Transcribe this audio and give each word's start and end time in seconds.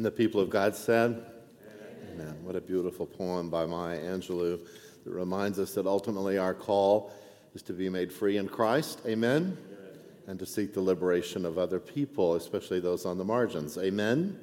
And 0.00 0.06
the 0.06 0.10
people 0.10 0.40
of 0.40 0.48
God 0.48 0.74
said, 0.74 1.10
Amen. 1.10 2.20
Amen. 2.22 2.36
What 2.42 2.56
a 2.56 2.60
beautiful 2.62 3.04
poem 3.04 3.50
by 3.50 3.66
Maya 3.66 4.00
Angelou 4.00 4.58
that 5.04 5.10
reminds 5.10 5.58
us 5.58 5.74
that 5.74 5.86
ultimately 5.86 6.38
our 6.38 6.54
call 6.54 7.12
is 7.54 7.60
to 7.64 7.74
be 7.74 7.90
made 7.90 8.10
free 8.10 8.38
in 8.38 8.48
Christ. 8.48 9.02
Amen. 9.04 9.58
Amen. 9.68 9.98
And 10.26 10.38
to 10.38 10.46
seek 10.46 10.72
the 10.72 10.80
liberation 10.80 11.44
of 11.44 11.58
other 11.58 11.78
people, 11.78 12.36
especially 12.36 12.80
those 12.80 13.04
on 13.04 13.18
the 13.18 13.24
margins. 13.26 13.76
Amen. 13.76 14.40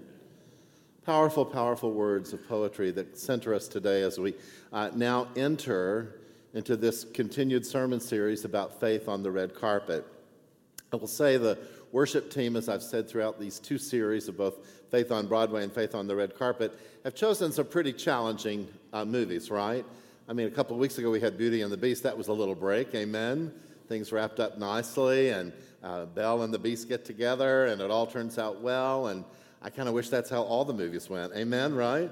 Powerful, 1.04 1.44
powerful 1.44 1.92
words 1.92 2.34
of 2.34 2.48
poetry 2.48 2.92
that 2.92 3.18
center 3.18 3.56
us 3.56 3.68
today 3.68 4.04
as 4.04 4.20
we 4.20 4.36
uh, 4.72 4.92
now 4.94 5.28
enter 5.36 6.20
into 6.54 6.78
this 6.78 7.04
continued 7.04 7.66
sermon 7.66 8.00
series 8.00 8.46
about 8.46 8.80
faith 8.80 9.10
on 9.10 9.24
the 9.24 9.32
red 9.32 9.56
carpet. 9.56 10.06
I 10.92 10.96
will 10.96 11.08
say 11.08 11.38
the 11.38 11.58
worship 11.92 12.32
team, 12.32 12.56
as 12.56 12.70
I've 12.70 12.84
said 12.84 13.10
throughout 13.10 13.40
these 13.40 13.60
two 13.60 13.78
series 13.78 14.28
of 14.30 14.38
both 14.38 14.66
Faith 14.90 15.12
on 15.12 15.28
Broadway 15.28 15.64
and 15.64 15.72
Faith 15.72 15.94
on 15.94 16.08
the 16.08 16.16
Red 16.16 16.38
Carpet, 16.38 16.78
have 17.04 17.14
chosen 17.14 17.52
some 17.52 17.66
pretty 17.66 17.92
challenging 17.92 18.68
uh, 18.94 19.04
movies, 19.04 19.52
right? 19.52 19.86
I 20.30 20.34
mean, 20.34 20.48
a 20.48 20.52
couple 20.52 20.76
of 20.76 20.80
weeks 20.80 20.98
ago 20.98 21.12
we 21.12 21.20
had 21.20 21.38
Beauty 21.38 21.62
and 21.62 21.72
the 21.72 21.78
Beast. 21.78 22.04
That 22.04 22.18
was 22.18 22.30
a 22.30 22.34
little 22.34 22.56
break, 22.56 22.96
amen. 22.96 23.54
Things 23.90 24.14
wrapped 24.14 24.40
up 24.40 24.58
nicely, 24.58 25.30
and 25.30 25.52
uh, 25.84 26.06
Belle 26.06 26.44
and 26.44 26.54
the 26.54 26.60
Beast 26.60 26.88
get 26.88 27.04
together, 27.04 27.66
and 27.66 27.82
it 27.82 27.92
all 27.92 28.08
turns 28.08 28.38
out 28.38 28.62
well. 28.62 29.08
And 29.08 29.26
I 29.62 29.70
kind 29.70 29.90
of 29.90 29.94
wish 29.94 30.08
that's 30.08 30.30
how 30.30 30.44
all 30.44 30.64
the 30.64 30.74
movies 30.74 31.10
went, 31.10 31.34
amen, 31.34 31.76
right? 31.76 32.12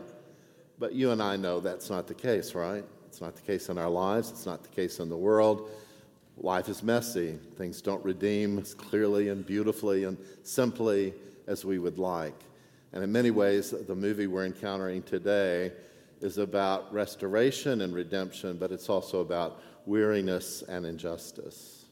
But 0.80 0.94
you 0.94 1.12
and 1.12 1.22
I 1.22 1.38
know 1.38 1.62
that's 1.62 1.90
not 1.90 2.08
the 2.08 2.14
case, 2.14 2.54
right? 2.56 2.84
It's 3.08 3.22
not 3.22 3.36
the 3.36 3.42
case 3.42 3.70
in 3.70 3.78
our 3.78 3.90
lives, 3.90 4.32
it's 4.32 4.46
not 4.46 4.64
the 4.64 4.70
case 4.70 5.00
in 5.00 5.08
the 5.08 5.18
world. 5.18 5.70
Life 6.38 6.70
is 6.70 6.84
messy. 6.84 7.40
Things 7.58 7.82
don't 7.82 8.04
redeem 8.04 8.60
as 8.60 8.74
clearly 8.74 9.30
and 9.30 9.46
beautifully 9.46 10.04
and 10.04 10.18
simply 10.44 11.14
as 11.48 11.64
we 11.64 11.80
would 11.80 11.98
like. 11.98 12.40
And 12.94 13.04
in 13.04 13.12
many 13.12 13.32
ways, 13.32 13.72
the 13.72 13.96
movie 13.96 14.28
we're 14.28 14.46
encountering 14.46 15.04
today 15.04 15.72
is 16.22 16.38
about 16.38 16.94
restoration 16.94 17.82
and 17.82 17.94
redemption, 17.94 18.58
but 18.58 18.72
it's 18.72 18.90
also 18.90 19.20
about 19.20 19.62
weariness 19.86 20.64
and 20.64 20.86
injustice. 20.86 21.86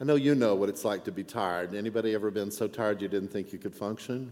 I 0.00 0.04
know 0.04 0.14
you 0.14 0.34
know 0.34 0.54
what 0.54 0.68
it's 0.68 0.84
like 0.84 1.04
to 1.04 1.12
be 1.12 1.24
tired. 1.24 1.74
Anybody 1.74 2.14
ever 2.14 2.30
been 2.30 2.50
so 2.50 2.68
tired 2.68 3.02
you 3.02 3.08
didn't 3.08 3.30
think 3.30 3.52
you 3.52 3.58
could 3.58 3.74
function? 3.74 4.30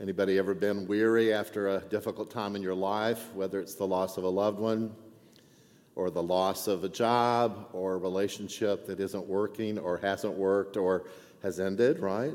Anybody 0.00 0.38
ever 0.38 0.54
been 0.54 0.86
weary 0.86 1.32
after 1.32 1.68
a 1.68 1.80
difficult 1.80 2.30
time 2.30 2.56
in 2.56 2.62
your 2.62 2.74
life, 2.74 3.32
whether 3.34 3.60
it's 3.60 3.74
the 3.74 3.86
loss 3.86 4.16
of 4.16 4.24
a 4.24 4.28
loved 4.28 4.58
one, 4.58 4.94
or 5.96 6.10
the 6.10 6.22
loss 6.22 6.68
of 6.68 6.84
a 6.84 6.88
job 6.88 7.70
or 7.72 7.94
a 7.94 7.96
relationship 7.96 8.86
that 8.86 9.00
isn't 9.00 9.26
working 9.26 9.78
or 9.78 9.96
hasn't 9.96 10.34
worked 10.34 10.76
or 10.76 11.04
has 11.42 11.58
ended, 11.58 11.98
right? 11.98 12.34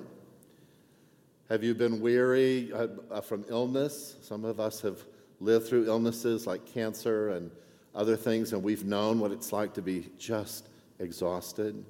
Have 1.48 1.64
you 1.64 1.76
been 1.76 2.02
weary 2.02 2.74
uh, 2.74 2.88
uh, 3.12 3.22
from 3.22 3.46
illness? 3.50 4.16
Some 4.24 4.46
of 4.46 4.60
us 4.60 4.82
have 4.82 5.04
lived 5.40 5.68
through 5.68 5.86
illnesses 5.86 6.48
like 6.48 6.66
cancer 6.66 7.30
and 7.30 7.52
other 7.94 8.16
things, 8.16 8.54
and 8.54 8.64
we've 8.64 8.84
known 8.84 9.20
what 9.20 9.32
it's 9.32 9.54
like 9.54 9.74
to 9.76 9.82
be 9.82 10.10
just 10.18 10.70
exhausted. 11.00 11.86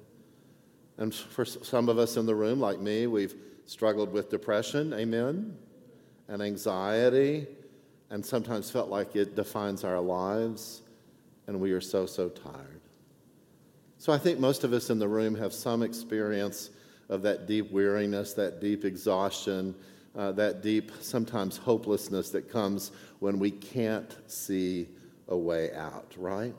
And 0.98 1.14
for 1.14 1.44
some 1.44 1.88
of 1.88 1.98
us 1.98 2.16
in 2.16 2.26
the 2.26 2.34
room, 2.34 2.60
like 2.60 2.80
me, 2.80 3.06
we've 3.06 3.34
struggled 3.64 4.12
with 4.12 4.28
depression, 4.28 4.92
amen, 4.92 5.56
and 6.28 6.42
anxiety, 6.42 7.46
and 8.10 8.24
sometimes 8.24 8.70
felt 8.70 8.90
like 8.90 9.16
it 9.16 9.36
defines 9.36 9.84
our 9.84 10.00
lives 10.00 10.81
and 11.52 11.60
we 11.60 11.72
are 11.72 11.80
so, 11.80 12.06
so 12.06 12.30
tired. 12.30 12.80
So 13.98 14.10
I 14.12 14.18
think 14.18 14.40
most 14.40 14.64
of 14.64 14.72
us 14.72 14.88
in 14.88 14.98
the 14.98 15.06
room 15.06 15.34
have 15.34 15.52
some 15.52 15.82
experience 15.82 16.70
of 17.08 17.20
that 17.22 17.46
deep 17.46 17.70
weariness, 17.70 18.32
that 18.34 18.60
deep 18.60 18.86
exhaustion, 18.86 19.74
uh, 20.16 20.32
that 20.32 20.62
deep, 20.62 20.90
sometimes 21.00 21.58
hopelessness 21.58 22.30
that 22.30 22.50
comes 22.50 22.90
when 23.20 23.38
we 23.38 23.50
can't 23.50 24.16
see 24.26 24.88
a 25.28 25.36
way 25.36 25.72
out, 25.74 26.14
right? 26.16 26.54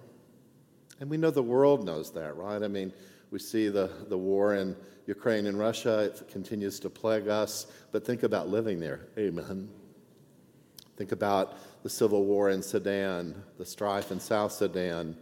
And 0.99 1.09
we 1.09 1.17
know 1.17 1.31
the 1.31 1.41
world 1.41 1.85
knows 1.85 2.11
that, 2.11 2.37
right? 2.37 2.61
I 2.61 2.67
mean, 2.67 2.93
we 3.31 3.39
see 3.39 3.69
the, 3.69 3.89
the 4.09 4.17
war 4.17 4.53
in 4.53 4.75
Ukraine 5.07 5.47
and 5.47 5.57
Russia, 5.57 5.99
it 6.03 6.21
continues 6.31 6.79
to 6.81 6.89
plague 6.89 7.27
us, 7.27 7.65
but 7.91 8.05
think 8.05 8.21
about 8.21 8.47
living 8.47 8.79
there. 8.79 9.07
Amen. 9.17 9.67
Think 10.97 11.11
about 11.11 11.57
the 11.83 11.89
civil 11.89 12.23
war 12.25 12.49
in 12.49 12.63
Sudan, 12.63 13.35
the 13.57 13.65
strife 13.65 14.11
in 14.11 14.19
South 14.19 14.53
Sudan, 14.53 15.15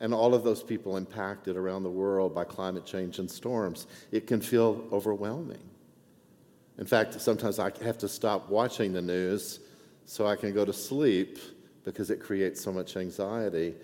and 0.00 0.14
all 0.14 0.34
of 0.34 0.42
those 0.42 0.62
people 0.62 0.96
impacted 0.96 1.56
around 1.56 1.82
the 1.82 1.90
world 1.90 2.34
by 2.34 2.44
climate 2.44 2.86
change 2.86 3.18
and 3.18 3.30
storms. 3.30 3.86
It 4.10 4.26
can 4.26 4.40
feel 4.40 4.84
overwhelming. 4.90 5.62
In 6.78 6.86
fact, 6.86 7.20
sometimes 7.20 7.58
I 7.58 7.72
have 7.82 7.98
to 7.98 8.08
stop 8.08 8.48
watching 8.48 8.92
the 8.92 9.02
news 9.02 9.60
so 10.06 10.26
I 10.26 10.36
can 10.36 10.54
go 10.54 10.64
to 10.64 10.72
sleep 10.72 11.38
because 11.84 12.10
it 12.10 12.20
creates 12.20 12.60
so 12.60 12.72
much 12.72 12.96
anxiety 12.96 13.74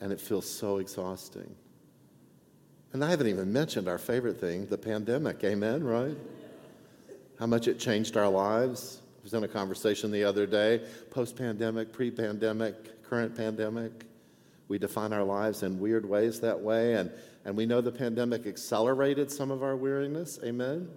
and 0.00 0.12
it 0.12 0.20
feels 0.20 0.48
so 0.48 0.78
exhausting. 0.78 1.54
And 2.92 3.04
I 3.04 3.10
haven't 3.10 3.28
even 3.28 3.52
mentioned 3.52 3.88
our 3.88 3.98
favorite 3.98 4.40
thing, 4.40 4.66
the 4.66 4.76
pandemic. 4.76 5.44
Amen, 5.44 5.84
right? 5.84 6.16
How 7.38 7.46
much 7.46 7.68
it 7.68 7.78
changed 7.78 8.16
our 8.16 8.28
lives, 8.28 9.00
was 9.30 9.38
in 9.38 9.44
a 9.44 9.52
conversation 9.52 10.10
the 10.10 10.24
other 10.24 10.44
day 10.44 10.80
post 11.10 11.36
pandemic, 11.36 11.92
pre 11.92 12.10
pandemic, 12.10 13.02
current 13.04 13.36
pandemic. 13.36 14.04
We 14.66 14.78
define 14.78 15.12
our 15.12 15.22
lives 15.22 15.62
in 15.62 15.78
weird 15.78 16.08
ways 16.08 16.40
that 16.40 16.60
way, 16.60 16.94
and, 16.94 17.12
and 17.44 17.56
we 17.56 17.66
know 17.66 17.80
the 17.80 17.92
pandemic 17.92 18.46
accelerated 18.46 19.30
some 19.30 19.50
of 19.50 19.62
our 19.62 19.76
weariness. 19.76 20.40
Amen? 20.44 20.88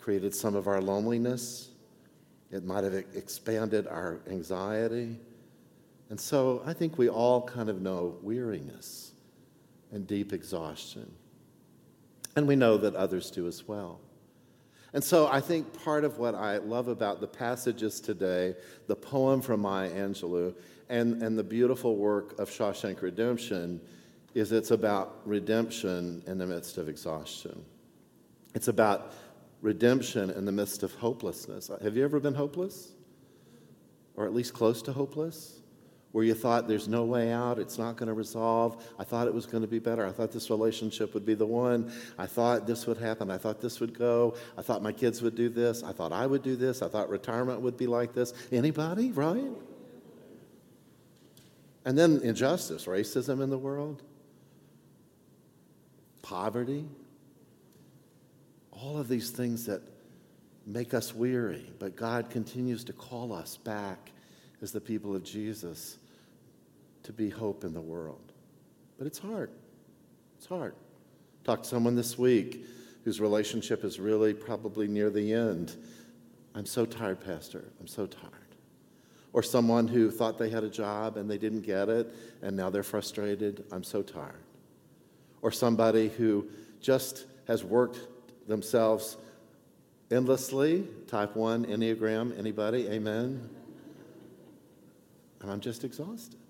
Created 0.00 0.34
some 0.34 0.54
of 0.54 0.68
our 0.68 0.80
loneliness. 0.80 1.70
It 2.52 2.64
might 2.64 2.84
have 2.84 2.94
expanded 2.94 3.88
our 3.88 4.20
anxiety. 4.28 5.18
And 6.10 6.20
so 6.20 6.62
I 6.64 6.72
think 6.72 6.98
we 6.98 7.08
all 7.08 7.42
kind 7.42 7.68
of 7.68 7.80
know 7.80 8.16
weariness 8.22 9.12
and 9.90 10.06
deep 10.06 10.32
exhaustion. 10.32 11.10
And 12.36 12.46
we 12.46 12.54
know 12.54 12.76
that 12.76 12.94
others 12.94 13.30
do 13.30 13.48
as 13.48 13.66
well. 13.66 14.00
And 14.92 15.02
so 15.02 15.26
I 15.26 15.40
think 15.40 15.72
part 15.84 16.04
of 16.04 16.18
what 16.18 16.34
I 16.34 16.58
love 16.58 16.88
about 16.88 17.20
the 17.20 17.26
passages 17.26 18.00
today, 18.00 18.54
the 18.86 18.96
poem 18.96 19.40
from 19.40 19.60
Maya 19.60 19.90
Angelou, 19.90 20.54
and, 20.88 21.22
and 21.22 21.38
the 21.38 21.44
beautiful 21.44 21.96
work 21.96 22.38
of 22.38 22.48
Shawshank 22.48 23.02
Redemption 23.02 23.80
is 24.34 24.52
it's 24.52 24.70
about 24.70 25.20
redemption 25.24 26.22
in 26.26 26.38
the 26.38 26.46
midst 26.46 26.78
of 26.78 26.88
exhaustion. 26.88 27.64
It's 28.54 28.68
about 28.68 29.12
redemption 29.62 30.30
in 30.30 30.44
the 30.44 30.52
midst 30.52 30.82
of 30.82 30.92
hopelessness. 30.94 31.70
Have 31.82 31.96
you 31.96 32.04
ever 32.04 32.20
been 32.20 32.34
hopeless? 32.34 32.92
Or 34.14 34.24
at 34.24 34.34
least 34.34 34.54
close 34.54 34.82
to 34.82 34.92
hopeless? 34.92 35.60
Where 36.16 36.24
you 36.24 36.32
thought 36.32 36.66
there's 36.66 36.88
no 36.88 37.04
way 37.04 37.30
out, 37.30 37.58
it's 37.58 37.76
not 37.76 37.94
going 37.96 38.06
to 38.06 38.14
resolve. 38.14 38.82
I 38.98 39.04
thought 39.04 39.26
it 39.26 39.34
was 39.34 39.44
going 39.44 39.60
to 39.60 39.68
be 39.68 39.78
better. 39.78 40.06
I 40.06 40.12
thought 40.12 40.32
this 40.32 40.48
relationship 40.48 41.12
would 41.12 41.26
be 41.26 41.34
the 41.34 41.44
one. 41.44 41.92
I 42.16 42.24
thought 42.24 42.66
this 42.66 42.86
would 42.86 42.96
happen. 42.96 43.30
I 43.30 43.36
thought 43.36 43.60
this 43.60 43.80
would 43.80 43.98
go. 43.98 44.34
I 44.56 44.62
thought 44.62 44.82
my 44.82 44.92
kids 44.92 45.20
would 45.20 45.34
do 45.34 45.50
this. 45.50 45.82
I 45.82 45.92
thought 45.92 46.12
I 46.12 46.26
would 46.26 46.42
do 46.42 46.56
this. 46.56 46.80
I 46.80 46.88
thought 46.88 47.10
retirement 47.10 47.60
would 47.60 47.76
be 47.76 47.86
like 47.86 48.14
this. 48.14 48.32
Anybody, 48.50 49.12
right? 49.12 49.44
And 51.84 51.98
then 51.98 52.22
injustice, 52.22 52.86
racism 52.86 53.42
in 53.42 53.50
the 53.50 53.58
world, 53.58 54.02
poverty, 56.22 56.86
all 58.72 58.96
of 58.96 59.08
these 59.08 59.28
things 59.28 59.66
that 59.66 59.82
make 60.66 60.94
us 60.94 61.14
weary, 61.14 61.70
but 61.78 61.94
God 61.94 62.30
continues 62.30 62.84
to 62.84 62.94
call 62.94 63.34
us 63.34 63.58
back 63.58 64.12
as 64.62 64.72
the 64.72 64.80
people 64.80 65.14
of 65.14 65.22
Jesus 65.22 65.98
to 67.06 67.12
be 67.12 67.30
hope 67.30 67.62
in 67.62 67.72
the 67.72 67.80
world. 67.80 68.32
But 68.98 69.06
it's 69.06 69.18
hard. 69.18 69.50
It's 70.36 70.46
hard. 70.46 70.74
Talked 71.44 71.62
to 71.62 71.68
someone 71.68 71.94
this 71.94 72.18
week 72.18 72.66
whose 73.04 73.20
relationship 73.20 73.84
is 73.84 74.00
really 74.00 74.34
probably 74.34 74.88
near 74.88 75.08
the 75.08 75.32
end. 75.32 75.76
I'm 76.56 76.66
so 76.66 76.84
tired, 76.84 77.24
Pastor. 77.24 77.64
I'm 77.80 77.86
so 77.86 78.06
tired. 78.06 78.32
Or 79.32 79.44
someone 79.44 79.86
who 79.86 80.10
thought 80.10 80.36
they 80.36 80.50
had 80.50 80.64
a 80.64 80.68
job 80.68 81.16
and 81.16 81.30
they 81.30 81.38
didn't 81.38 81.60
get 81.60 81.88
it 81.88 82.12
and 82.42 82.56
now 82.56 82.70
they're 82.70 82.82
frustrated. 82.82 83.64
I'm 83.70 83.84
so 83.84 84.02
tired. 84.02 84.42
Or 85.42 85.52
somebody 85.52 86.08
who 86.08 86.48
just 86.80 87.26
has 87.46 87.62
worked 87.62 88.00
themselves 88.48 89.16
endlessly. 90.10 90.88
Type 91.06 91.36
1 91.36 91.66
Enneagram. 91.66 92.36
Anybody? 92.36 92.88
Amen. 92.88 93.48
And 95.40 95.52
I'm 95.52 95.60
just 95.60 95.84
exhausted. 95.84 96.40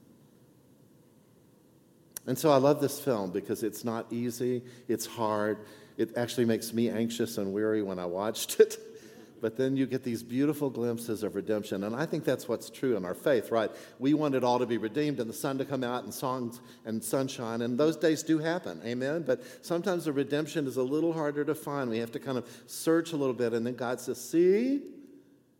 And 2.26 2.38
so 2.38 2.50
I 2.50 2.56
love 2.56 2.80
this 2.80 2.98
film 3.00 3.30
because 3.30 3.62
it's 3.62 3.84
not 3.84 4.12
easy, 4.12 4.62
it's 4.88 5.06
hard. 5.06 5.58
It 5.96 6.16
actually 6.16 6.44
makes 6.44 6.72
me 6.72 6.90
anxious 6.90 7.38
and 7.38 7.52
weary 7.52 7.82
when 7.82 7.98
I 7.98 8.06
watched 8.06 8.60
it 8.60 8.78
but 9.40 9.56
then 9.56 9.76
you 9.76 9.86
get 9.86 10.02
these 10.02 10.22
beautiful 10.22 10.70
glimpses 10.70 11.22
of 11.22 11.34
redemption. 11.34 11.84
And 11.84 11.94
I 11.94 12.06
think 12.06 12.24
that's 12.24 12.48
what's 12.48 12.70
true 12.70 12.96
in 12.96 13.04
our 13.04 13.14
faith, 13.14 13.50
right? 13.50 13.70
We 13.98 14.14
want 14.14 14.34
it 14.34 14.44
all 14.44 14.58
to 14.58 14.66
be 14.66 14.78
redeemed 14.78 15.20
and 15.20 15.28
the 15.28 15.34
sun 15.34 15.58
to 15.58 15.64
come 15.64 15.84
out 15.84 16.04
and 16.04 16.12
songs 16.12 16.60
and 16.84 17.02
sunshine. 17.02 17.62
And 17.62 17.78
those 17.78 17.96
days 17.96 18.22
do 18.22 18.38
happen, 18.38 18.80
amen? 18.84 19.24
But 19.26 19.42
sometimes 19.64 20.06
the 20.06 20.12
redemption 20.12 20.66
is 20.66 20.76
a 20.76 20.82
little 20.82 21.12
harder 21.12 21.44
to 21.44 21.54
find. 21.54 21.90
We 21.90 21.98
have 21.98 22.12
to 22.12 22.18
kind 22.18 22.38
of 22.38 22.48
search 22.66 23.12
a 23.12 23.16
little 23.16 23.34
bit. 23.34 23.52
And 23.52 23.66
then 23.66 23.74
God 23.74 24.00
says, 24.00 24.20
see, 24.20 24.82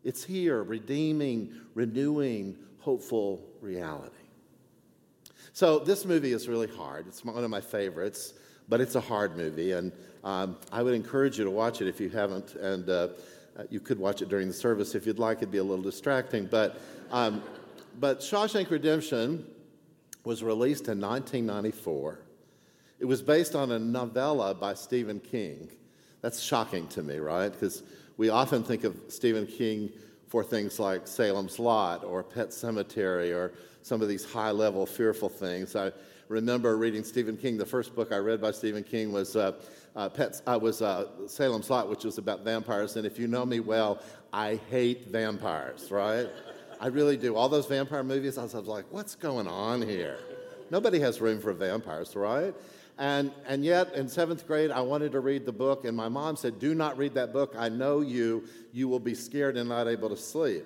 it's 0.03 0.23
here, 0.23 0.63
redeeming, 0.63 1.53
renewing, 1.73 2.57
hopeful 2.79 3.43
reality. 3.61 4.15
So 5.57 5.79
this 5.79 6.05
movie 6.05 6.33
is 6.33 6.47
really 6.47 6.67
hard. 6.67 7.07
It's 7.07 7.25
one 7.25 7.43
of 7.43 7.49
my 7.49 7.61
favorites, 7.61 8.35
but 8.69 8.79
it's 8.79 8.93
a 8.93 9.01
hard 9.01 9.35
movie. 9.35 9.71
And 9.71 9.91
um, 10.23 10.55
I 10.71 10.83
would 10.83 10.93
encourage 10.93 11.39
you 11.39 11.45
to 11.45 11.49
watch 11.49 11.81
it 11.81 11.87
if 11.87 11.99
you 11.99 12.09
haven't. 12.09 12.53
And 12.53 12.87
uh, 12.87 13.07
you 13.71 13.79
could 13.79 13.97
watch 13.97 14.21
it 14.21 14.29
during 14.29 14.49
the 14.49 14.53
service 14.53 14.93
if 14.93 15.07
you'd 15.07 15.17
like. 15.17 15.37
It'd 15.37 15.49
be 15.49 15.57
a 15.57 15.63
little 15.63 15.83
distracting. 15.83 16.45
But, 16.45 16.79
um, 17.09 17.41
but 17.99 18.19
Shawshank 18.19 18.69
Redemption 18.69 19.47
was 20.25 20.43
released 20.43 20.89
in 20.89 21.01
1994. 21.01 22.19
It 22.99 23.05
was 23.05 23.23
based 23.23 23.55
on 23.55 23.71
a 23.71 23.79
novella 23.79 24.53
by 24.53 24.75
Stephen 24.75 25.19
King. 25.19 25.69
That's 26.21 26.39
shocking 26.39 26.87
to 26.89 27.01
me, 27.01 27.17
right? 27.17 27.51
Because 27.51 27.81
we 28.17 28.29
often 28.29 28.63
think 28.63 28.83
of 28.83 28.95
Stephen 29.07 29.47
King 29.47 29.89
for 30.27 30.43
things 30.43 30.79
like 30.79 31.07
Salem's 31.07 31.57
Lot 31.57 32.03
or 32.03 32.21
Pet 32.21 32.49
Sematary 32.49 33.35
or 33.35 33.53
some 33.87 34.01
of 34.01 34.09
these 34.09 34.29
high 34.29 34.51
level, 34.51 34.85
fearful 34.85 35.29
things. 35.29 35.73
I 35.75 35.93
remember 36.27 36.75
reading 36.75 37.05
Stephen 37.05 37.37
King. 37.37 37.57
The 37.57 37.65
first 37.65 37.95
book 37.95 38.11
I 38.11 38.17
read 38.17 38.41
by 38.41 38.51
Stephen 38.51 38.83
King 38.83 39.13
was 39.13 39.37
uh, 39.37 39.53
uh, 39.95 40.09
Pets, 40.09 40.41
I 40.45 40.57
was 40.57 40.81
uh, 40.81 41.05
Salem's 41.25 41.69
Lot, 41.69 41.89
which 41.89 42.03
was 42.03 42.17
about 42.17 42.43
vampires. 42.43 42.97
And 42.97 43.05
if 43.05 43.17
you 43.17 43.27
know 43.27 43.45
me 43.45 43.61
well, 43.61 44.01
I 44.33 44.59
hate 44.69 45.07
vampires, 45.07 45.89
right? 45.89 46.27
I 46.81 46.87
really 46.87 47.15
do. 47.15 47.37
All 47.37 47.47
those 47.47 47.65
vampire 47.65 48.03
movies, 48.03 48.37
I 48.37 48.43
was 48.43 48.53
like, 48.53 48.85
what's 48.91 49.15
going 49.15 49.47
on 49.47 49.81
here? 49.81 50.19
Nobody 50.69 50.99
has 50.99 51.21
room 51.21 51.39
for 51.39 51.53
vampires, 51.53 52.13
right? 52.13 52.53
And, 52.97 53.31
and 53.47 53.63
yet, 53.63 53.93
in 53.95 54.09
seventh 54.09 54.45
grade, 54.45 54.69
I 54.69 54.81
wanted 54.81 55.13
to 55.13 55.21
read 55.21 55.45
the 55.45 55.53
book, 55.53 55.85
and 55.85 55.95
my 55.95 56.09
mom 56.09 56.35
said, 56.35 56.59
Do 56.59 56.75
not 56.75 56.97
read 56.97 57.13
that 57.13 57.31
book. 57.31 57.55
I 57.57 57.69
know 57.69 58.01
you. 58.01 58.43
You 58.73 58.89
will 58.89 58.99
be 58.99 59.13
scared 59.13 59.55
and 59.55 59.69
not 59.69 59.87
able 59.87 60.09
to 60.09 60.17
sleep. 60.17 60.65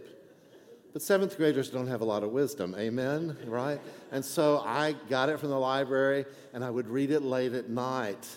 But 0.94 1.02
seventh 1.02 1.38
graders 1.38 1.70
don't 1.70 1.88
have 1.88 2.02
a 2.02 2.06
lot 2.06 2.24
of 2.24 2.32
wisdom, 2.32 2.76
amen? 2.78 3.38
Right? 3.46 3.80
And 4.12 4.24
so 4.24 4.62
I 4.66 4.96
got 5.10 5.30
it 5.30 5.40
from 5.40 5.50
the 5.50 5.60
library, 5.60 6.26
and 6.54 6.64
I 6.64 6.70
would 6.70 6.88
read 6.88 7.12
it 7.12 7.22
late 7.22 7.54
at 7.54 7.70
night 7.70 8.28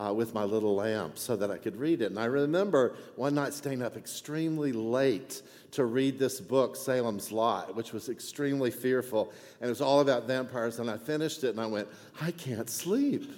uh, 0.00 0.12
with 0.12 0.32
my 0.32 0.44
little 0.44 0.74
lamp 0.74 1.18
so 1.18 1.36
that 1.36 1.50
I 1.50 1.58
could 1.58 1.76
read 1.76 2.00
it. 2.00 2.06
And 2.06 2.18
I 2.18 2.24
remember 2.24 2.96
one 3.16 3.34
night 3.34 3.52
staying 3.52 3.82
up 3.82 3.96
extremely 3.96 4.72
late 4.72 5.42
to 5.72 5.84
read 5.84 6.18
this 6.18 6.40
book, 6.40 6.74
Salem's 6.74 7.30
Lot, 7.30 7.76
which 7.76 7.92
was 7.92 8.08
extremely 8.08 8.70
fearful. 8.70 9.30
And 9.60 9.68
it 9.68 9.70
was 9.70 9.82
all 9.82 10.00
about 10.00 10.26
vampires. 10.26 10.78
And 10.78 10.90
I 10.90 10.96
finished 10.96 11.44
it 11.44 11.50
and 11.50 11.60
I 11.60 11.66
went, 11.66 11.86
I 12.20 12.30
can't 12.30 12.70
sleep. 12.70 13.30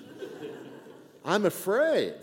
I'm 1.25 1.47
afraid. 1.47 2.15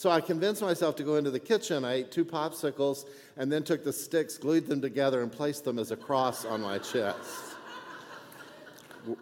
So 0.00 0.08
I 0.08 0.22
convinced 0.22 0.62
myself 0.62 0.96
to 0.96 1.02
go 1.02 1.16
into 1.16 1.30
the 1.30 1.38
kitchen. 1.38 1.84
I 1.84 1.92
ate 1.92 2.10
two 2.10 2.24
popsicles 2.24 3.04
and 3.36 3.52
then 3.52 3.62
took 3.62 3.84
the 3.84 3.92
sticks, 3.92 4.38
glued 4.38 4.66
them 4.66 4.80
together, 4.80 5.20
and 5.20 5.30
placed 5.30 5.64
them 5.64 5.78
as 5.78 5.90
a 5.90 5.96
cross 5.96 6.46
on 6.46 6.62
my 6.62 6.78
chest. 6.78 7.18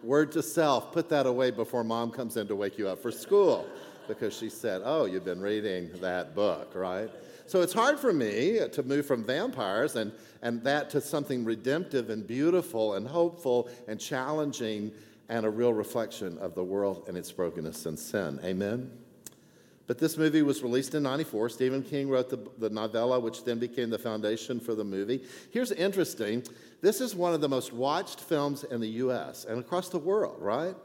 Word 0.03 0.31
to 0.31 0.41
self, 0.41 0.93
put 0.93 1.09
that 1.09 1.25
away 1.25 1.51
before 1.51 1.83
mom 1.83 2.11
comes 2.11 2.37
in 2.37 2.47
to 2.47 2.55
wake 2.55 2.77
you 2.77 2.87
up 2.87 3.01
for 3.01 3.11
school 3.11 3.67
because 4.07 4.33
she 4.33 4.49
said, 4.49 4.81
Oh, 4.85 5.03
you've 5.03 5.25
been 5.25 5.41
reading 5.41 5.89
that 5.99 6.33
book, 6.33 6.71
right? 6.73 7.09
So 7.45 7.61
it's 7.61 7.73
hard 7.73 7.99
for 7.99 8.13
me 8.13 8.61
to 8.71 8.83
move 8.83 9.05
from 9.05 9.25
vampires 9.25 9.97
and, 9.97 10.13
and 10.41 10.63
that 10.63 10.89
to 10.91 11.01
something 11.01 11.43
redemptive 11.43 12.09
and 12.09 12.25
beautiful 12.25 12.93
and 12.93 13.05
hopeful 13.05 13.69
and 13.89 13.99
challenging 13.99 14.93
and 15.27 15.45
a 15.45 15.49
real 15.49 15.73
reflection 15.73 16.37
of 16.37 16.55
the 16.55 16.63
world 16.63 17.03
and 17.09 17.17
its 17.17 17.33
brokenness 17.33 17.85
and 17.85 17.99
sin. 17.99 18.39
Amen? 18.45 18.89
But 19.89 19.97
this 19.97 20.19
movie 20.19 20.43
was 20.43 20.61
released 20.61 20.93
in 20.93 21.01
94. 21.01 21.49
Stephen 21.49 21.81
King 21.81 22.09
wrote 22.09 22.29
the, 22.29 22.37
the 22.59 22.69
novella, 22.69 23.19
which 23.19 23.43
then 23.43 23.57
became 23.57 23.89
the 23.89 23.97
foundation 23.97 24.59
for 24.59 24.75
the 24.75 24.83
movie. 24.83 25.23
Here's 25.49 25.71
interesting 25.71 26.43
this 26.79 27.01
is 27.01 27.15
one 27.15 27.33
of 27.33 27.41
the 27.41 27.49
most 27.49 27.73
watched 27.73 28.19
films 28.19 28.63
in 28.65 28.81
the 28.81 28.87
US 28.87 29.45
and 29.45 29.59
across 29.59 29.89
the 29.89 29.97
world, 29.97 30.37
right? 30.39 30.75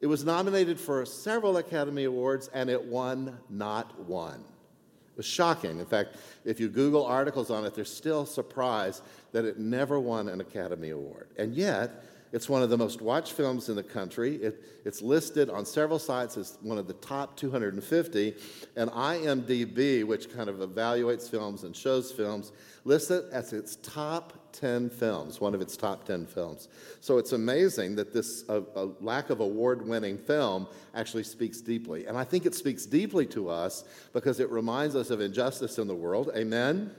It 0.00 0.06
was 0.06 0.24
nominated 0.24 0.78
for 0.78 1.04
several 1.04 1.56
Academy 1.56 2.04
Awards 2.04 2.48
and 2.54 2.70
it 2.70 2.80
won 2.80 3.36
not 3.50 3.98
one. 3.98 4.38
It 4.38 5.16
was 5.16 5.26
shocking. 5.26 5.80
In 5.80 5.86
fact, 5.86 6.14
if 6.44 6.60
you 6.60 6.68
Google 6.68 7.04
articles 7.04 7.50
on 7.50 7.64
it, 7.64 7.74
they're 7.74 7.84
still 7.84 8.24
surprised 8.24 9.02
that 9.32 9.44
it 9.44 9.58
never 9.58 9.98
won 9.98 10.28
an 10.28 10.40
Academy 10.40 10.90
Award. 10.90 11.30
And 11.36 11.52
yet, 11.52 12.04
it's 12.36 12.50
one 12.50 12.62
of 12.62 12.68
the 12.68 12.76
most 12.76 13.00
watched 13.00 13.32
films 13.32 13.70
in 13.70 13.76
the 13.76 13.82
country. 13.82 14.34
It, 14.36 14.62
it's 14.84 15.00
listed 15.00 15.48
on 15.48 15.64
several 15.64 15.98
sites 15.98 16.36
as 16.36 16.58
one 16.60 16.76
of 16.76 16.86
the 16.86 16.92
top 16.92 17.34
250. 17.38 18.34
And 18.76 18.90
IMDb, 18.90 20.04
which 20.04 20.30
kind 20.30 20.50
of 20.50 20.56
evaluates 20.56 21.30
films 21.30 21.64
and 21.64 21.74
shows 21.74 22.12
films, 22.12 22.52
lists 22.84 23.10
it 23.10 23.24
as 23.32 23.54
its 23.54 23.76
top 23.76 24.34
10 24.52 24.90
films, 24.90 25.40
one 25.40 25.54
of 25.54 25.62
its 25.62 25.78
top 25.78 26.04
10 26.04 26.26
films. 26.26 26.68
So 27.00 27.16
it's 27.16 27.32
amazing 27.32 27.96
that 27.96 28.12
this 28.12 28.44
uh, 28.50 28.60
a 28.74 28.84
lack 29.00 29.30
of 29.30 29.40
award 29.40 29.88
winning 29.88 30.18
film 30.18 30.68
actually 30.94 31.24
speaks 31.24 31.62
deeply. 31.62 32.04
And 32.04 32.18
I 32.18 32.24
think 32.24 32.44
it 32.44 32.54
speaks 32.54 32.84
deeply 32.84 33.24
to 33.28 33.48
us 33.48 33.84
because 34.12 34.40
it 34.40 34.50
reminds 34.50 34.94
us 34.94 35.08
of 35.08 35.22
injustice 35.22 35.78
in 35.78 35.88
the 35.88 35.96
world. 35.96 36.30
Amen. 36.36 36.90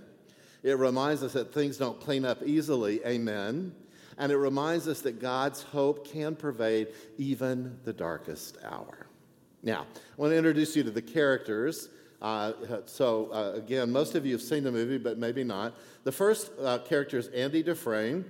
It 0.63 0.79
reminds 0.79 1.21
us 1.21 1.33
that 1.33 1.53
things 1.53 1.77
don't 1.77 2.01
clean 2.01 2.25
up 2.25 2.41
easily. 2.43 3.05
Amen. 3.05 3.75
And 4.17 4.31
it 4.31 4.37
reminds 4.37 4.87
us 4.87 5.01
that 5.01 5.19
God's 5.19 5.61
hope 5.61 6.07
can 6.07 6.35
pervade 6.35 6.87
even 7.17 7.77
the 7.83 7.93
darkest 7.93 8.57
hour. 8.63 9.07
Now, 9.63 9.81
I 9.81 10.21
want 10.21 10.31
to 10.31 10.37
introduce 10.37 10.75
you 10.75 10.83
to 10.83 10.91
the 10.91 11.01
characters. 11.01 11.89
Uh, 12.21 12.53
so, 12.85 13.29
uh, 13.31 13.57
again, 13.57 13.91
most 13.91 14.15
of 14.15 14.25
you 14.25 14.31
have 14.33 14.41
seen 14.41 14.63
the 14.63 14.71
movie, 14.71 14.97
but 14.97 15.17
maybe 15.17 15.43
not. 15.43 15.75
The 16.03 16.11
first 16.11 16.51
uh, 16.61 16.79
character 16.79 17.17
is 17.17 17.27
Andy 17.27 17.61
Dufresne. 17.61 18.25